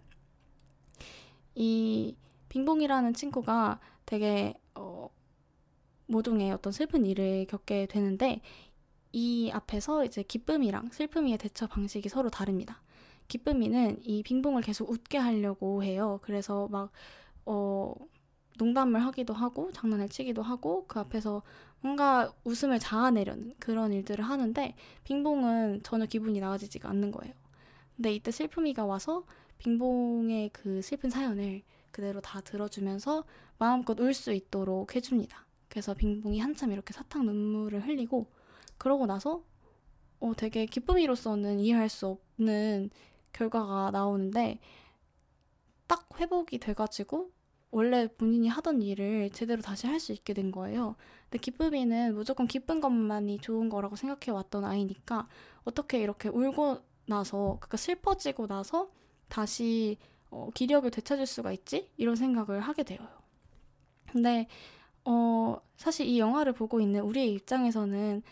이 1.55 2.16
빙봉이라는 2.49 3.12
친구가 3.14 3.81
되게 4.07 4.55
어, 4.75 5.11
모종의 6.07 6.53
어떤 6.53 6.72
슬픈 6.72 7.05
일을 7.05 7.46
겪게 7.46 7.87
되는데 7.87 8.40
이 9.18 9.50
앞에서 9.50 10.05
이제 10.05 10.22
기쁨이랑 10.22 10.90
슬픔이의 10.92 11.38
대처 11.38 11.66
방식이 11.66 12.09
서로 12.11 12.29
다릅니다. 12.31 12.83
기쁨이는 13.29 14.00
이 14.05 14.22
빙봉을 14.22 14.61
계속 14.62 14.90
웃게 14.90 15.16
하려고 15.18 15.83
해요. 15.83 16.20
그래서 16.22 16.68
막, 16.68 16.90
어, 17.46 17.94
농담을 18.59 19.02
하기도 19.07 19.33
하고, 19.35 19.72
장난을 19.72 20.09
치기도 20.11 20.42
하고, 20.42 20.85
그 20.87 21.00
앞에서 21.00 21.42
뭔가 21.81 22.33
웃음을 22.44 22.79
자아내려는 22.79 23.55
그런 23.59 23.92
일들을 23.92 24.22
하는데, 24.24 24.74
빙봉은 25.05 25.82
전혀 25.82 26.05
기분이 26.07 26.40
나아지지가 26.40 26.88
않는 26.90 27.11
거예요. 27.12 27.34
근데 27.97 28.14
이때 28.14 28.30
슬픔이가 28.30 28.84
와서 28.84 29.24
빙봉의 29.59 30.51
그 30.53 30.82
슬픈 30.82 31.09
사연을 31.11 31.62
그대로 31.90 32.20
다 32.20 32.40
들어주면서 32.43 33.24
마음껏 33.59 33.99
울 33.99 34.12
수 34.12 34.32
있도록 34.34 34.95
해줍니다. 34.95 35.47
그래서 35.68 35.95
빙봉이 35.95 36.38
한참 36.40 36.72
이렇게 36.72 36.93
사탕 36.93 37.24
눈물을 37.26 37.86
흘리고, 37.86 38.26
그러고 38.79 39.07
나서 39.07 39.43
어, 40.20 40.33
되게 40.37 40.66
기쁨이로서는 40.66 41.61
이해할 41.61 41.89
수 41.89 42.18
없는 42.39 42.91
결과가 43.33 43.91
나오는데 43.91 44.59
딱 45.87 46.09
회복이 46.18 46.59
돼가지고 46.59 47.31
원래 47.70 48.09
본인이 48.09 48.49
하던 48.49 48.81
일을 48.83 49.31
제대로 49.31 49.61
다시 49.61 49.87
할 49.87 50.01
수 50.01 50.12
있게 50.12 50.33
된 50.33 50.51
거예요. 50.51 50.97
근데 51.24 51.39
기쁨이는 51.39 52.14
무조건 52.14 52.47
기쁜 52.47 52.81
것만이 52.81 53.39
좋은 53.39 53.68
거라고 53.68 53.97
생각해 53.97 54.31
왔던 54.35 54.64
아이니까 54.64 55.29
어떻게 55.64 55.99
이렇게 56.01 56.29
울고 56.29 56.79
나서 57.07 57.59
그러니까 57.61 57.77
슬퍼지고 57.77 58.47
나서 58.47 58.91
다시 59.29 59.99
어, 60.31 60.51
기력을 60.55 60.91
되찾을 60.91 61.27
수가 61.27 61.53
있지? 61.53 61.91
이런 61.97 62.16
생각을 62.16 62.61
하게 62.61 62.83
돼요. 62.83 63.01
근데 64.11 64.47
어, 65.05 65.61
사실 65.77 66.07
이 66.07 66.18
영화를 66.18 66.53
보고 66.53 66.81
있는 66.81 67.03
우리의 67.03 67.33
입장에서는 67.35 68.22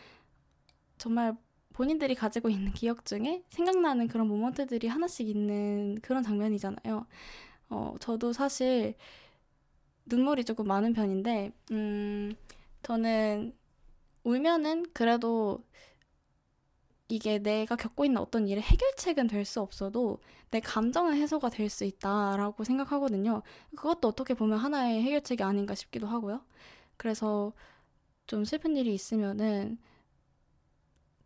정말 0.99 1.37
본인들이 1.73 2.15
가지고 2.15 2.49
있는 2.51 2.73
기억 2.73 3.05
중에 3.05 3.45
생각나는 3.51 4.09
그런 4.09 4.29
모먼트들이 4.29 4.87
하나씩 4.89 5.29
있는 5.29 5.97
그런 6.03 6.23
장면이잖아요. 6.23 7.07
어, 7.71 7.95
저도 8.01 8.33
사실 8.33 8.95
눈물이 10.07 10.45
조금 10.45 10.67
많은 10.67 10.93
편인데, 10.93 11.53
음, 11.73 12.35
저는 12.83 13.55
울면은 14.25 14.85
그래도 14.95 15.65
이게 17.09 17.39
내가 17.39 17.77
겪고 17.77 18.05
있는 18.05 18.21
어떤 18.21 18.49
일의 18.49 18.63
해결책은 18.63 19.27
될 19.29 19.45
수 19.45 19.61
없어도 19.61 20.21
내 20.51 20.61
감정의 20.61 21.21
해소가 21.21 21.51
될 21.51 21.69
수 21.71 21.85
있다라고 21.85 22.65
생각하거든요. 22.65 23.43
그것도 23.77 24.09
어떻게 24.09 24.35
보면 24.35 24.59
하나의 24.59 25.03
해결책이 25.03 25.43
아닌가 25.43 25.75
싶기도 25.75 26.07
하고요. 26.07 26.41
그래서 26.97 27.53
좀 28.27 28.45
슬픈 28.45 28.77
일이 28.77 28.95
있으면은 28.95 29.79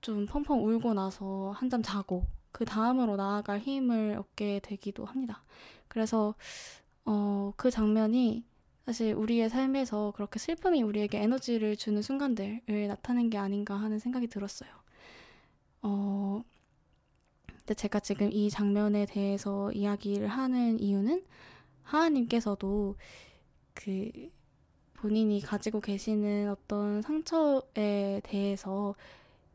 좀 0.08 0.24
펑펑 0.24 0.64
울고 0.64 0.94
나서 0.94 1.52
한잠 1.54 1.82
자고 1.82 2.24
그 2.50 2.64
다음으로 2.64 3.16
나아갈 3.16 3.58
힘을 3.58 4.16
얻게 4.18 4.58
되기도 4.62 5.04
합니다. 5.04 5.44
그래서 5.86 6.34
어, 7.04 7.52
그 7.58 7.70
장면이 7.70 8.42
사실 8.86 9.12
우리의 9.12 9.50
삶에서 9.50 10.14
그렇게 10.16 10.38
슬픔이 10.38 10.82
우리에게 10.82 11.18
에너지를 11.18 11.76
주는 11.76 12.00
순간들을 12.00 12.88
나타낸 12.88 13.28
게 13.28 13.36
아닌가 13.36 13.74
하는 13.74 13.98
생각이 13.98 14.28
들었어요. 14.28 14.70
어, 15.82 16.42
근데 17.58 17.74
제가 17.74 18.00
지금 18.00 18.32
이 18.32 18.48
장면에 18.48 19.04
대해서 19.04 19.70
이야기를 19.72 20.26
하는 20.26 20.80
이유는 20.80 21.22
하하님께서도 21.82 22.96
그 23.74 24.10
본인이 24.94 25.42
가지고 25.42 25.82
계시는 25.82 26.48
어떤 26.48 27.02
상처에 27.02 28.22
대해서 28.24 28.94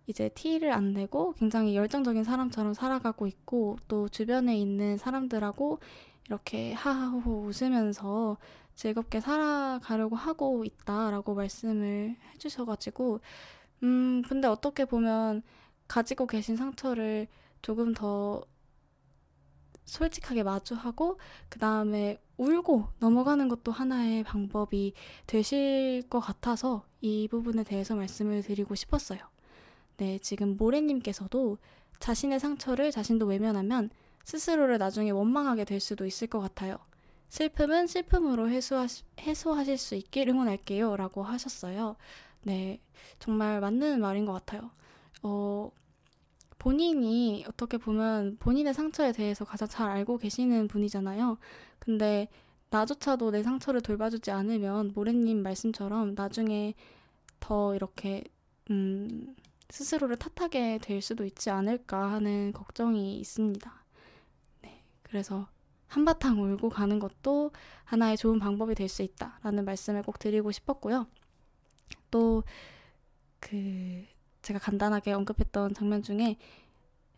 이제 0.08 0.30
티를 0.30 0.72
안 0.72 0.94
내고 0.94 1.34
굉장히 1.34 1.76
열정적인 1.76 2.24
사람처럼 2.24 2.74
살아가고 2.74 3.28
있고 3.28 3.78
또 3.88 4.10
주변에 4.10 4.58
있는 4.58 4.98
사람들하고 4.98 5.80
이렇게 6.28 6.74
하하호호 6.74 7.46
웃으면서 7.48 8.38
즐겁게 8.76 9.20
살아가려고 9.22 10.16
하고 10.16 10.66
있다라고 10.66 11.36
말씀을 11.36 12.16
해주셔가지고 12.34 13.20
음 13.84 14.22
근데 14.28 14.48
어떻게 14.48 14.86
보면 14.86 15.44
가지고 15.88 16.28
계신 16.28 16.56
상처를 16.58 17.28
조금 17.62 17.94
더 17.94 18.44
솔직하게 19.86 20.44
마주하고 20.44 21.20
그 21.50 21.60
다음에 21.60 22.22
울고 22.38 22.88
넘어가는 23.00 23.48
것도 23.48 23.72
하나의 23.72 24.24
방법이 24.24 24.94
되실 25.28 26.04
것 26.10 26.20
같아서 26.20 26.86
이 27.02 27.28
부분에 27.30 27.64
대해서 27.64 27.96
말씀을 27.96 28.42
드리고 28.42 28.76
싶었어요. 28.76 29.33
네, 29.98 30.20
지금 30.20 30.58
모래님께서도 30.58 31.58
자신의 32.00 32.40
상처를 32.40 32.92
자신도 32.92 33.26
외면하면 33.26 33.90
스스로를 34.26 34.78
나중에 34.78 35.12
원망하게 35.12 35.66
될 35.66 35.80
수도 35.80 36.06
있을 36.06 36.28
것 36.28 36.40
같아요. 36.40 36.78
슬픔은 37.30 37.88
슬픔으로 37.88 38.50
해소하시, 38.50 39.04
해소하실 39.20 39.78
수 39.78 39.96
있길 39.96 40.30
응원할게요. 40.30 40.96
라고 40.96 41.24
하셨어요. 41.24 41.96
네, 42.44 42.80
정말 43.20 43.60
맞는 43.60 44.02
말인 44.02 44.26
것 44.26 44.34
같아요. 44.34 44.70
어, 45.24 45.72
본인이 46.60 47.44
어떻게 47.48 47.78
보면 47.78 48.38
본인의 48.40 48.74
상처에 48.74 49.12
대해서 49.12 49.46
가장 49.46 49.68
잘 49.68 49.90
알고 49.90 50.18
계시는 50.18 50.68
분이잖아요. 50.68 51.38
근데 51.80 52.30
나조차도 52.70 53.32
내 53.32 53.44
상처를 53.44 53.82
돌봐주지 53.82 54.32
않으면 54.32 54.92
모래님 54.94 55.44
말씀처럼 55.44 56.16
나중에 56.16 56.74
더 57.40 57.76
이렇게 57.76 58.24
음, 58.70 59.36
스스로를 59.74 60.18
탓하게 60.18 60.80
될 60.82 61.02
수도 61.02 61.26
있지 61.26 61.50
않을까 61.50 62.12
하는 62.12 62.52
걱정이 62.54 63.18
있습니다. 63.20 63.84
네, 64.62 64.84
그래서 65.02 65.48
한바탕 65.88 66.42
울고 66.42 66.70
가는 66.70 67.00
것도 67.00 67.52
하나의 67.84 68.18
좋은 68.18 68.40
방법이 68.40 68.76
될 68.76 68.88
수 68.90 69.02
있다라는 69.04 69.66
말씀을 69.66 70.04
꼭 70.04 70.20
드리고 70.20 70.52
싶었고요. 70.52 71.08
또 72.12 72.44
그 73.40 74.06
제가 74.42 74.60
간단하게 74.60 75.12
언급했던 75.12 75.74
장면 75.74 76.02
중에 76.02 76.38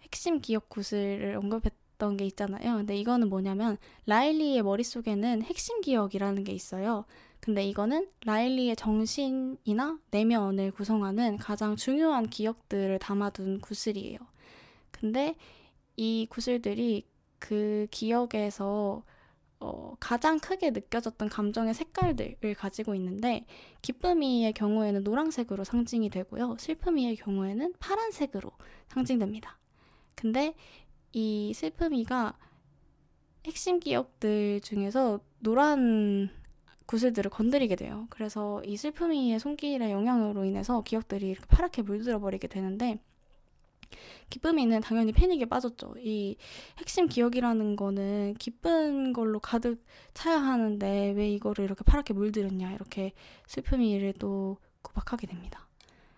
핵심 0.01 0.39
기억 0.39 0.69
구슬을 0.69 1.35
언급했던 1.37 2.17
게 2.17 2.25
있잖아요. 2.25 2.77
근데 2.77 2.97
이거는 2.97 3.29
뭐냐면 3.29 3.77
라일리의 4.07 4.63
머릿속에는 4.63 5.43
핵심 5.43 5.81
기억이라는 5.81 6.43
게 6.43 6.51
있어요. 6.51 7.05
근데 7.45 7.63
이거는 7.63 8.09
라일리의 8.25 8.75
정신이나 8.75 9.99
내면을 10.09 10.71
구성하는 10.71 11.37
가장 11.37 11.75
중요한 11.75 12.27
기억들을 12.27 12.97
담아둔 12.97 13.61
구슬이에요. 13.61 14.17
근데 14.89 15.35
이 15.95 16.25
구슬들이 16.27 17.05
그 17.37 17.85
기억에서 17.91 19.03
어, 19.59 19.95
가장 19.99 20.39
크게 20.39 20.71
느껴졌던 20.71 21.29
감정의 21.29 21.75
색깔들을 21.75 22.55
가지고 22.55 22.95
있는데 22.95 23.45
기쁨이의 23.83 24.53
경우에는 24.53 25.03
노란색으로 25.03 25.63
상징이 25.63 26.09
되고요. 26.09 26.57
슬픔이의 26.57 27.15
경우에는 27.17 27.75
파란색으로 27.79 28.53
상징됩니다. 28.87 29.59
근데 30.15 30.55
이 31.13 31.53
슬픔이가 31.53 32.39
핵심 33.45 33.79
기억들 33.79 34.61
중에서 34.61 35.19
노란 35.37 36.31
구슬들을 36.85 37.31
건드리게 37.31 37.75
돼요. 37.75 38.07
그래서 38.09 38.63
이 38.63 38.77
슬픔이의 38.77 39.39
손길의 39.39 39.91
영향으로 39.91 40.45
인해서 40.45 40.81
기억들이 40.81 41.29
이렇게 41.29 41.45
파랗게 41.47 41.81
물들어 41.81 42.19
버리게 42.19 42.47
되는데 42.47 42.99
기쁨이는 44.29 44.81
당연히 44.81 45.11
패닉에 45.11 45.45
빠졌죠. 45.45 45.95
이 45.99 46.37
핵심 46.77 47.07
기억이라는 47.07 47.75
거는 47.75 48.35
기쁜 48.35 49.13
걸로 49.13 49.39
가득 49.39 49.83
차야 50.13 50.37
하는데 50.37 51.11
왜 51.11 51.29
이거를 51.31 51.65
이렇게 51.65 51.83
파랗게 51.83 52.13
물들였냐 52.13 52.73
이렇게 52.73 53.13
슬픔이를 53.47 54.13
또 54.13 54.57
구박하게 54.81 55.27
됩니다. 55.27 55.67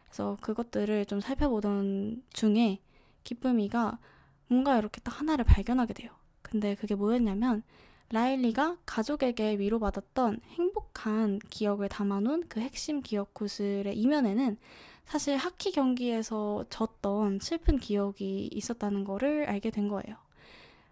그래서 0.05 0.38
그것들을 0.41 1.05
좀 1.05 1.20
살펴보던 1.20 2.24
중에 2.34 2.80
기쁨이가 3.24 3.99
뭔가 4.47 4.78
이렇게 4.78 5.01
딱 5.01 5.20
하나를 5.20 5.43
발견하게 5.45 5.93
돼요. 5.93 6.11
근데 6.41 6.76
그게 6.76 6.95
뭐였냐면 6.95 7.63
라일리가 8.10 8.78
가족에게 8.86 9.60
위로받았던 9.60 10.39
행복한 10.51 11.39
기억을 11.49 11.89
담아놓은 11.89 12.47
그 12.47 12.62
핵심 12.62 13.01
기억 13.01 13.34
구슬의 13.34 13.97
이면에는 13.97 14.58
사실 15.05 15.38
하키 15.38 15.72
경기에서 15.72 16.66
졌던 16.70 17.39
슬픈 17.39 17.78
기억이 17.80 18.49
있었다는 18.51 19.03
거를 19.03 19.45
알게 19.49 19.72
된 19.72 19.88
거예요. 19.88 20.16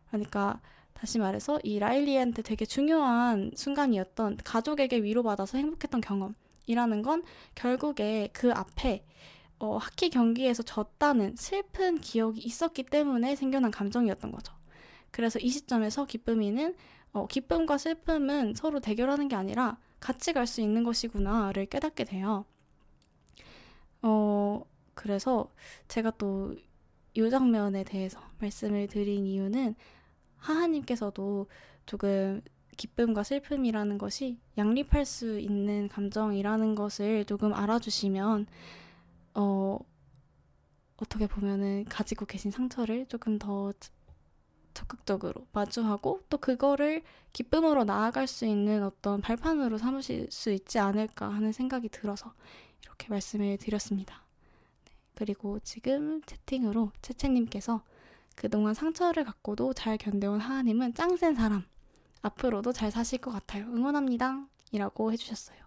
그러니까 0.08 0.62
다시 0.94 1.20
말해서 1.20 1.60
이 1.64 1.80
라일리한테 1.80 2.42
되게 2.42 2.66
중요한 2.66 3.52
순간이었던 3.56 4.38
가족에게 4.44 5.04
위로받아서 5.04 5.58
행복했던 5.58 6.02
경험이라는 6.02 7.02
건 7.02 7.24
결국에 7.54 8.30
그 8.32 8.52
앞에 8.52 9.06
어, 9.60 9.78
하키 9.78 10.10
경기에서 10.10 10.64
졌다는 10.64 11.36
슬픈 11.38 12.00
기억이 12.00 12.42
있었기 12.42 12.84
때문에 12.84 13.36
생겨난 13.36 13.72
감정이었던 13.72 14.32
거죠. 14.32 14.54
그래서 15.12 15.40
이 15.40 15.50
시점에서 15.50 16.06
기쁨이는 16.06 16.76
어, 17.16 17.28
기쁨과 17.28 17.78
슬픔은 17.78 18.56
서로 18.56 18.80
대결하는 18.80 19.28
게 19.28 19.36
아니라 19.36 19.78
같이 20.00 20.34
갈 20.34 20.48
수 20.48 20.62
있는 20.62 20.84
것이구나를 20.84 21.66
깨닫게 21.68 22.04
돼요. 22.06 22.46
어, 24.02 24.64
그래서 24.94 25.52
제가 25.88 26.12
또 26.12 26.56
이 27.16 27.30
장면에 27.30 27.84
대해서 27.86 28.20
말씀을 28.40 28.88
드린 28.88 29.26
이유는 29.26 29.76
하하님께서도 30.38 31.48
조금 31.86 32.42
기쁨과 32.76 33.24
슬픔이라는 33.24 33.98
것이 33.98 34.38
양립할 34.58 35.06
수 35.06 35.40
있는 35.40 35.88
감정이라는 35.88 36.76
것을 36.76 37.24
조금 37.24 37.54
알아주시면 37.54 38.48
어, 39.36 39.80
어떻게 40.98 41.26
보면은 41.28 41.86
가지고 41.86 42.26
계신 42.26 42.52
상처를 42.52 43.06
조금 43.06 43.40
더 43.40 43.72
적극적으로 44.76 45.48
마주하고 45.54 46.22
또 46.30 46.38
그거를 46.38 47.02
기쁨으로 47.34 47.84
나아갈 47.84 48.28
수 48.28 48.46
있는 48.46 48.84
어떤 48.84 49.22
발판으로 49.22 49.80
삼으실 49.80 50.28
수 50.30 50.52
있지 50.52 50.78
않을까 50.78 51.30
하는 51.30 51.52
생각이 51.52 51.90
들어서 51.90 52.34
이렇게 52.84 53.08
말씀을 53.10 53.58
드렸습니다. 53.58 54.22
네, 54.86 54.92
그리고 55.16 55.60
지금 55.62 56.22
채팅으로 56.22 56.92
채채님께서 57.02 57.82
그동안 58.36 58.74
상처를 58.74 59.24
갖고도 59.24 59.74
잘 59.74 59.98
견뎌온 59.98 60.40
하하님은 60.40 60.94
짱 60.94 61.16
센 61.18 61.34
사람. 61.34 61.64
앞으로도 62.22 62.74
잘 62.74 62.92
사실 62.92 63.20
것 63.20 63.32
같아요. 63.32 63.66
응원합니다. 63.66 64.46
이라고 64.72 65.12
해주셨어요. 65.12 65.58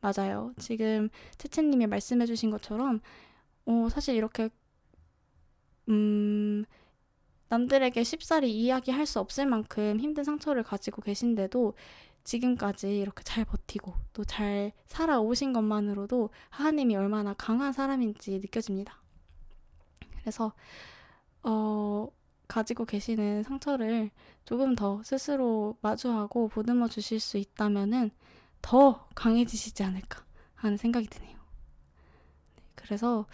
맞아요. 0.00 0.52
지금 0.58 1.08
채채님이 1.38 1.86
말씀해주신 1.86 2.50
것처럼, 2.50 3.00
어, 3.64 3.88
사실 3.90 4.14
이렇게, 4.14 4.50
음, 5.88 6.64
남들에게 7.54 8.02
쉽사리 8.02 8.52
이야기할 8.52 9.06
수 9.06 9.20
없을 9.20 9.46
만큼 9.46 10.00
힘든 10.00 10.24
상처를 10.24 10.64
가지고 10.64 11.02
계신데도 11.02 11.74
지금까지 12.24 12.98
이렇게 12.98 13.22
잘 13.22 13.44
버티고 13.44 13.94
또 14.12 14.24
잘 14.24 14.72
살아오신 14.86 15.52
것만으로도 15.52 16.30
하하님이 16.50 16.96
얼마나 16.96 17.34
강한 17.34 17.72
사람인지 17.72 18.40
느껴집니다. 18.40 19.00
그래서 20.20 20.52
어, 21.42 22.08
가지고 22.48 22.86
계시는 22.86 23.44
상처를 23.44 24.10
조금 24.44 24.74
더 24.74 25.02
스스로 25.04 25.76
마주하고 25.80 26.48
보듬어 26.48 26.88
주실 26.88 27.20
수 27.20 27.38
있다면은 27.38 28.10
더 28.62 29.06
강해지시지 29.14 29.82
않을까 29.84 30.24
하는 30.54 30.76
생각이 30.76 31.06
드네요. 31.06 31.38
네, 32.56 32.62
그래서 32.74 33.26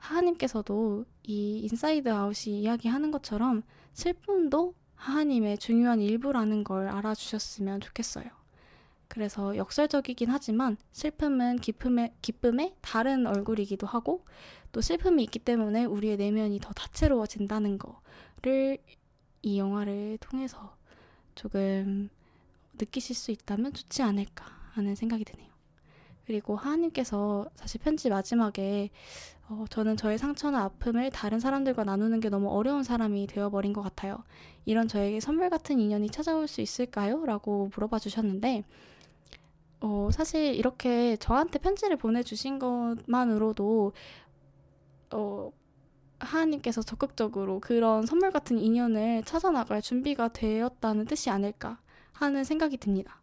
하하님께서도 0.00 1.04
이 1.22 1.60
Inside 1.60 2.08
Out이 2.08 2.60
이야기하는 2.60 3.10
것처럼 3.10 3.62
슬픔도 3.92 4.74
하하님의 4.96 5.58
중요한 5.58 6.00
일부라는 6.00 6.64
걸 6.64 6.88
알아주셨으면 6.88 7.80
좋겠어요. 7.80 8.26
그래서 9.08 9.56
역설적이긴 9.56 10.30
하지만 10.30 10.76
슬픔은 10.92 11.56
기쁨의, 11.56 12.12
기쁨의 12.22 12.74
다른 12.80 13.26
얼굴이기도 13.26 13.86
하고 13.86 14.24
또 14.72 14.80
슬픔이 14.80 15.24
있기 15.24 15.40
때문에 15.40 15.84
우리의 15.84 16.16
내면이 16.16 16.60
더 16.60 16.72
다채로워진다는 16.72 17.78
거를 17.78 18.78
이 19.42 19.58
영화를 19.58 20.18
통해서 20.20 20.76
조금 21.34 22.08
느끼실 22.78 23.16
수 23.16 23.30
있다면 23.30 23.72
좋지 23.72 24.02
않을까 24.02 24.44
하는 24.72 24.94
생각이 24.94 25.24
드네요. 25.24 25.49
그리고 26.30 26.54
하하님께서 26.54 27.44
사실 27.56 27.80
편지 27.80 28.08
마지막에 28.08 28.90
어, 29.48 29.64
저는 29.68 29.96
저의 29.96 30.16
상처나 30.16 30.62
아픔을 30.62 31.10
다른 31.10 31.40
사람들과 31.40 31.82
나누는 31.82 32.20
게 32.20 32.28
너무 32.28 32.48
어려운 32.50 32.84
사람이 32.84 33.26
되어버린 33.26 33.72
것 33.72 33.82
같아요. 33.82 34.22
이런 34.64 34.86
저에게 34.86 35.18
선물 35.18 35.50
같은 35.50 35.80
인연이 35.80 36.08
찾아올 36.08 36.46
수 36.46 36.60
있을까요? 36.60 37.24
라고 37.26 37.68
물어봐 37.74 37.98
주셨는데, 37.98 38.62
어, 39.80 40.10
사실 40.12 40.54
이렇게 40.54 41.16
저한테 41.16 41.58
편지를 41.58 41.96
보내주신 41.96 42.60
것만으로도, 42.60 43.92
어, 45.10 45.50
하하님께서 46.20 46.82
적극적으로 46.82 47.58
그런 47.58 48.06
선물 48.06 48.30
같은 48.30 48.56
인연을 48.56 49.24
찾아나갈 49.24 49.82
준비가 49.82 50.28
되었다는 50.28 51.06
뜻이 51.06 51.28
아닐까 51.28 51.80
하는 52.12 52.44
생각이 52.44 52.76
듭니다. 52.76 53.19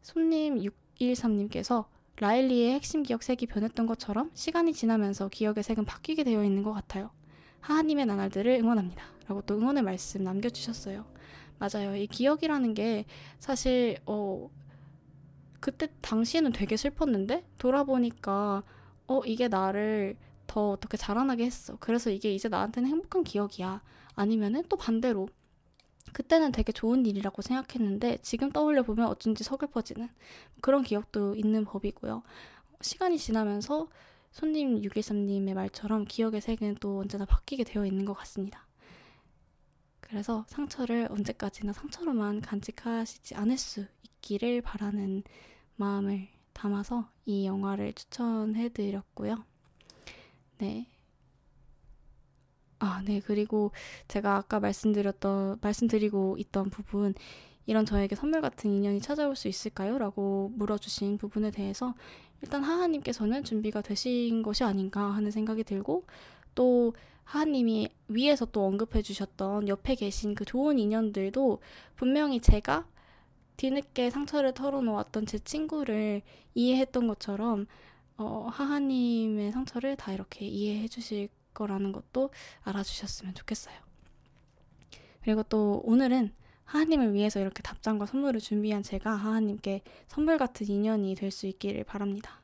네. 0.00 0.12
손님 0.12 0.58
613님께서 0.98 1.86
라일리의 2.16 2.72
핵심 2.72 3.02
기억 3.02 3.22
색이 3.22 3.46
변했던 3.46 3.86
것처럼 3.86 4.30
시간이 4.34 4.72
지나면서 4.72 5.28
기억의 5.28 5.62
색은 5.62 5.84
바뀌게 5.84 6.24
되어 6.24 6.44
있는 6.44 6.62
것 6.62 6.72
같아요. 6.72 7.10
하하님의 7.60 8.06
나날들을 8.06 8.52
응원합니다. 8.52 9.02
라고 9.26 9.42
또 9.42 9.56
응원의 9.56 9.82
말씀 9.82 10.22
남겨주셨어요. 10.24 11.06
맞아요. 11.58 11.94
이 11.96 12.06
기억이라는 12.06 12.74
게 12.74 13.04
사실, 13.38 13.98
어, 14.06 14.50
그때 15.60 15.88
당시에는 16.00 16.52
되게 16.52 16.76
슬펐는데 16.76 17.46
돌아보니까, 17.58 18.62
어, 19.06 19.20
이게 19.26 19.48
나를 19.48 20.16
더 20.46 20.70
어떻게 20.70 20.96
자라나게 20.96 21.44
했어. 21.44 21.76
그래서 21.78 22.10
이게 22.10 22.34
이제 22.34 22.48
나한테는 22.48 22.88
행복한 22.88 23.24
기억이야. 23.24 23.82
아니면은 24.14 24.64
또 24.68 24.76
반대로 24.76 25.28
그때는 26.12 26.52
되게 26.52 26.72
좋은 26.72 27.06
일이라고 27.06 27.42
생각했는데 27.42 28.18
지금 28.22 28.50
떠올려 28.50 28.82
보면 28.82 29.06
어쩐지 29.06 29.44
서글퍼지는 29.44 30.08
그런 30.60 30.82
기억도 30.82 31.34
있는 31.36 31.64
법이고요. 31.64 32.22
시간이 32.80 33.18
지나면서 33.18 33.88
손님 34.32 34.80
613님의 34.82 35.54
말처럼 35.54 36.04
기억의 36.04 36.40
색은 36.40 36.76
또 36.80 36.98
언제나 36.98 37.24
바뀌게 37.24 37.64
되어 37.64 37.84
있는 37.84 38.04
것 38.04 38.14
같습니다. 38.14 38.66
그래서 40.00 40.44
상처를 40.48 41.08
언제까지나 41.10 41.72
상처로만 41.72 42.40
간직하시지 42.40 43.34
않을 43.36 43.58
수 43.58 43.86
있기를 44.02 44.60
바라는 44.60 45.22
마음을 45.76 46.28
담아서 46.52 47.08
이 47.26 47.46
영화를 47.46 47.92
추천해 47.92 48.68
드렸고요. 48.68 49.44
네. 50.58 50.89
아, 52.80 53.02
네. 53.04 53.20
그리고 53.20 53.72
제가 54.08 54.36
아까 54.36 54.58
말씀드렸던, 54.58 55.58
말씀드리고 55.60 56.36
있던 56.38 56.70
부분, 56.70 57.14
이런 57.66 57.84
저에게 57.84 58.16
선물 58.16 58.40
같은 58.40 58.72
인연이 58.72 59.00
찾아올 59.00 59.36
수 59.36 59.46
있을까요? 59.48 59.98
라고 59.98 60.50
물어주신 60.56 61.18
부분에 61.18 61.50
대해서 61.50 61.94
일단 62.42 62.64
하하님께서는 62.64 63.44
준비가 63.44 63.82
되신 63.82 64.42
것이 64.42 64.64
아닌가 64.64 65.02
하는 65.02 65.30
생각이 65.30 65.62
들고 65.64 66.02
또 66.54 66.94
하하님이 67.24 67.88
위에서 68.08 68.46
또 68.46 68.64
언급해 68.66 69.02
주셨던 69.02 69.68
옆에 69.68 69.94
계신 69.94 70.34
그 70.34 70.44
좋은 70.44 70.78
인연들도 70.78 71.60
분명히 71.96 72.40
제가 72.40 72.88
뒤늦게 73.56 74.10
상처를 74.10 74.52
털어놓았던 74.54 75.26
제 75.26 75.38
친구를 75.38 76.22
이해했던 76.54 77.06
것처럼 77.06 77.66
어, 78.16 78.48
하하님의 78.50 79.52
상처를 79.52 79.96
다 79.96 80.12
이렇게 80.12 80.46
이해해 80.46 80.88
주실 80.88 81.28
거라는 81.54 81.92
것도 81.92 82.30
알아주셨으면 82.62 83.34
좋겠어요. 83.34 83.74
그리고 85.22 85.42
또 85.42 85.82
오늘은 85.84 86.32
하하님을 86.64 87.12
위해서 87.12 87.40
이렇게 87.40 87.62
답장과 87.62 88.06
선물을 88.06 88.40
준비한 88.40 88.82
제가 88.82 89.10
하하님께 89.12 89.82
선물 90.08 90.38
같은 90.38 90.68
인연이 90.68 91.14
될 91.14 91.30
수 91.30 91.46
있기를 91.46 91.84
바랍니다. 91.84 92.40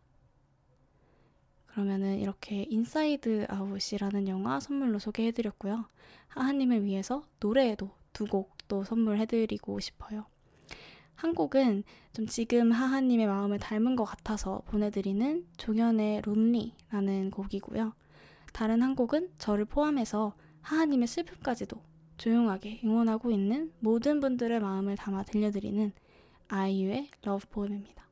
그러면은 1.66 2.18
이렇게 2.18 2.66
Inside 2.68 3.46
Out이라는 3.48 4.28
영화 4.28 4.58
선물로 4.60 4.98
소개해드렸고요. 4.98 5.86
하하님을 6.28 6.84
위해서 6.84 7.26
노래에도 7.40 7.90
두 8.12 8.26
곡 8.26 8.56
또 8.68 8.84
선물해드리고 8.84 9.80
싶어요. 9.80 10.26
한 11.14 11.34
곡은 11.34 11.84
좀 12.12 12.26
지금 12.26 12.72
하하님의 12.72 13.26
마음을 13.26 13.58
닮은 13.58 13.96
것 13.96 14.04
같아서 14.04 14.62
보내드리는 14.66 15.46
종현의 15.56 16.22
Lonely라는 16.22 17.30
곡이고요. 17.30 17.94
다른 18.56 18.82
한 18.82 18.96
곡은 18.96 19.34
저를 19.36 19.66
포함해서 19.66 20.34
하하님의 20.62 21.08
슬픔까지도 21.08 21.76
조용하게 22.16 22.80
응원하고 22.82 23.30
있는 23.30 23.70
모든 23.80 24.18
분들의 24.18 24.60
마음을 24.60 24.96
담아 24.96 25.24
들려드리는 25.24 25.92
아이유의 26.48 27.10
Love 27.20 27.46
Poem입니다. 27.50 28.06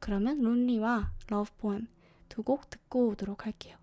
그러면 0.00 0.42
Lonely와 0.42 1.12
Love 1.28 1.52
Poem 1.58 1.86
두 2.28 2.42
곡 2.42 2.68
듣고 2.68 3.10
오도록 3.10 3.46
할게요. 3.46 3.76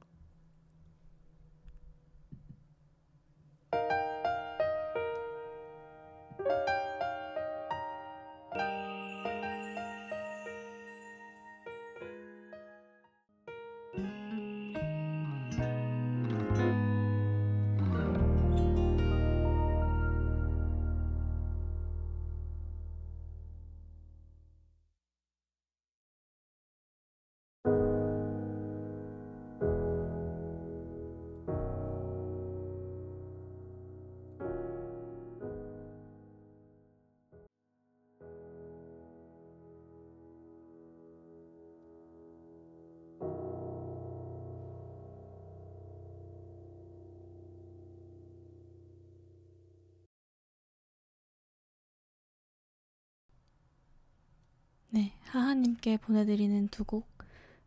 네, 54.98 55.14
하하님께 55.26 55.98
보내드리는 55.98 56.70
두 56.70 56.84
곡, 56.84 57.08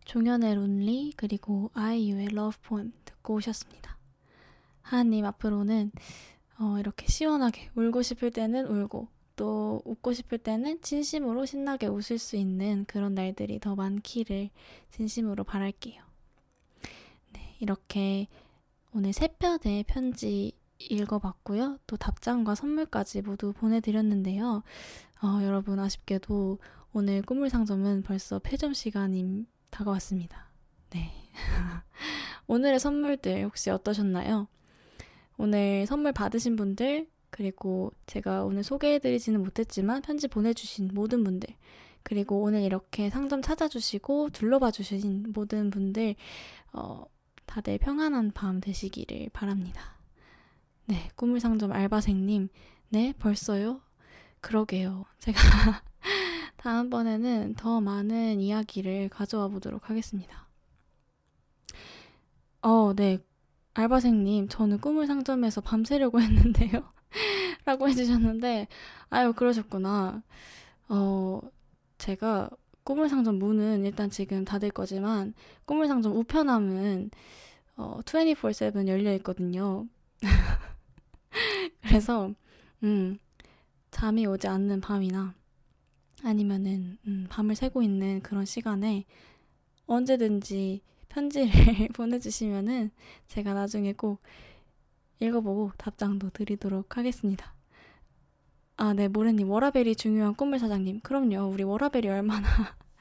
종현의 0.05 0.57
Lonely 0.57 1.13
그리고 1.15 1.71
아이유의 1.75 2.31
Love 2.31 2.57
Poem 2.61 2.93
듣고 3.05 3.35
오셨습니다. 3.35 3.97
하하님 4.83 5.25
앞으로는 5.25 5.93
어, 6.59 6.77
이렇게 6.81 7.07
시원하게 7.07 7.71
울고 7.77 8.03
싶을 8.03 8.33
때는 8.33 8.67
울고 8.67 9.07
또 9.37 9.81
웃고 9.85 10.13
싶을 10.13 10.39
때는 10.39 10.83
진심으로 10.83 11.47
신나게 11.47 11.87
웃을 11.87 12.19
수 12.19 12.35
있는 12.35 12.85
그런 12.87 13.15
날들이 13.15 13.61
더 13.61 13.77
많기를 13.77 14.51
진심으로 14.91 15.45
바랄게요. 15.45 16.03
네, 17.35 17.55
이렇게 17.61 18.27
오늘 18.93 19.13
세 19.13 19.29
편의 19.29 19.85
편지 19.85 20.51
읽어봤고요. 20.81 21.79
또 21.87 21.97
답장과 21.97 22.57
선물까지 22.57 23.23
모두 23.23 23.53
보내드렸는데요. 23.53 24.65
어, 25.23 25.39
여러분 25.45 25.79
아쉽게도 25.79 26.59
오늘 26.93 27.23
꿈물 27.23 27.51
상점은 27.51 28.03
벌써 28.03 28.41
폐점 28.41 28.75
시간이 28.75 29.47
다가왔습니다. 29.71 30.51
네. 30.91 31.13
오늘의 32.49 32.81
선물들 32.81 33.45
혹시 33.45 33.71
어떠셨나요? 33.71 34.49
오늘 35.37 35.87
선물 35.87 36.13
받으신 36.13 36.57
분들, 36.57 37.09
그리고 37.31 37.93
제가 38.07 38.43
오늘 38.45 38.65
소개해드리지는 38.65 39.41
못했지만 39.41 40.03
편지 40.03 40.27
보내주신 40.27 40.91
모든 40.93 41.23
분들, 41.23 41.55
그리고 42.03 42.43
오늘 42.43 42.63
이렇게 42.63 43.09
상점 43.09 43.41
찾아주시고 43.41 44.31
둘러봐 44.31 44.73
주신 44.73 45.33
모든 45.33 45.71
분들, 45.71 46.17
어, 46.73 47.05
다들 47.47 47.79
평안한 47.79 48.33
밤 48.33 48.61
되시기를 48.61 49.31
바랍니다. 49.33 49.97
네, 50.87 51.09
꿈물 51.15 51.39
상점 51.39 51.71
알바생님, 51.71 52.49
네, 52.89 53.15
벌써요? 53.17 53.81
그러게요. 54.41 55.05
제가 55.21 55.39
다음번에는 56.61 57.55
더 57.55 57.81
많은 57.81 58.39
이야기를 58.43 59.09
가져와 59.09 59.49
보도록 59.49 59.89
하겠습니다. 59.89 60.47
어, 62.61 62.93
네. 62.95 63.19
알바생님, 63.73 64.49
저는 64.49 64.79
꿈을 64.79 65.07
상점에서 65.07 65.63
밤새려고 65.63 66.21
했는데요. 66.21 66.87
라고 67.65 67.89
해주셨는데, 67.89 68.69
아유, 69.09 69.33
그러셨구나. 69.33 70.23
어, 70.91 71.41
제가 71.97 72.51
꿈을 72.85 73.09
상점 73.09 73.39
문은 73.39 73.87
일단 73.87 74.11
지금 74.11 74.45
닫을 74.45 74.71
거지만, 74.71 75.33
꿈을 75.65 75.89
상점 75.89 76.15
우편함은 76.15 77.11
어, 77.79 78.01
24/7 78.05 78.87
열려 78.87 79.15
있거든요. 79.15 79.87
그래서, 81.81 82.35
음, 82.83 83.19
잠이 83.91 84.27
오지 84.27 84.47
않는 84.47 84.83
밤이나, 84.83 85.35
아니면은, 86.23 86.99
음, 87.07 87.27
밤을 87.31 87.55
새고 87.55 87.83
있는 87.83 88.21
그런 88.23 88.45
시간에 88.45 89.05
언제든지 89.87 90.83
편지를 91.09 91.49
보내주시면은 91.95 92.91
제가 93.29 93.55
나중에 93.55 93.93
꼭 93.93 94.23
읽어보고 95.19 95.73
답장도 95.77 96.31
드리도록 96.31 96.97
하겠습니다. 96.97 97.55
아, 98.77 98.95
네, 98.95 99.09
모래님, 99.09 99.51
워라벨이 99.51 99.95
중요한 99.97 100.35
꿈을 100.35 100.59
사장님. 100.59 101.01
그럼요, 101.01 101.51
우리 101.53 101.65
워라벨이 101.65 102.09
얼마나 102.09 102.49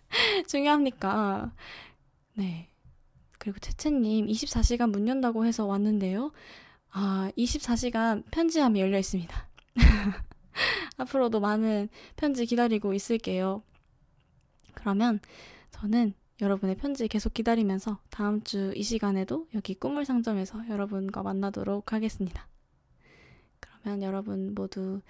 중요합니까? 0.48 1.54
네. 2.34 2.70
그리고 3.38 3.60
채채님, 3.60 4.28
24시간 4.28 4.92
문 4.92 5.08
연다고 5.08 5.46
해서 5.46 5.66
왔는데요. 5.66 6.32
아, 6.92 7.32
24시간 7.38 8.24
편지함이 8.30 8.82
열려 8.82 9.00
있습니다. 9.00 9.50
앞으로도 10.98 11.40
많은 11.40 11.90
편지 12.16 12.46
기다리고 12.46 12.94
있을게요. 12.94 13.64
그러면 14.74 15.20
저는 15.72 16.14
여러분의 16.42 16.76
편지 16.78 17.08
계속 17.08 17.34
기다리면서 17.34 18.00
다음 18.10 18.42
주 18.44 18.74
이 18.76 18.84
시간에도 18.84 19.48
여기 19.54 19.74
꿈물 19.76 20.06
상점에서 20.06 20.70
여러분과 20.70 21.22
만나도록 21.24 21.92
하겠습니다. 21.94 22.48
그러면 23.60 24.02
여러분 24.04 24.54
모두 24.56 25.02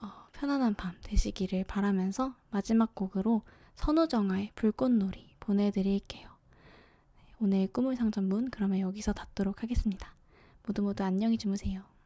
어, 0.00 0.06
편안한 0.32 0.74
밤 0.74 0.94
되시기를 1.02 1.64
바라면서 1.64 2.34
마지막 2.50 2.94
곡으로 2.94 3.42
선우정아의 3.76 4.52
불꽃놀이 4.54 5.34
보내드릴게요. 5.40 6.28
네, 6.28 7.34
오늘 7.40 7.68
꿈물 7.68 7.96
상점 7.96 8.24
문 8.24 8.50
그러면 8.50 8.80
여기서 8.80 9.12
닫도록 9.12 9.62
하겠습니다. 9.62 10.14
모두 10.66 10.82
모두 10.82 11.04
안녕히 11.04 11.38
주무세요. 11.38 11.97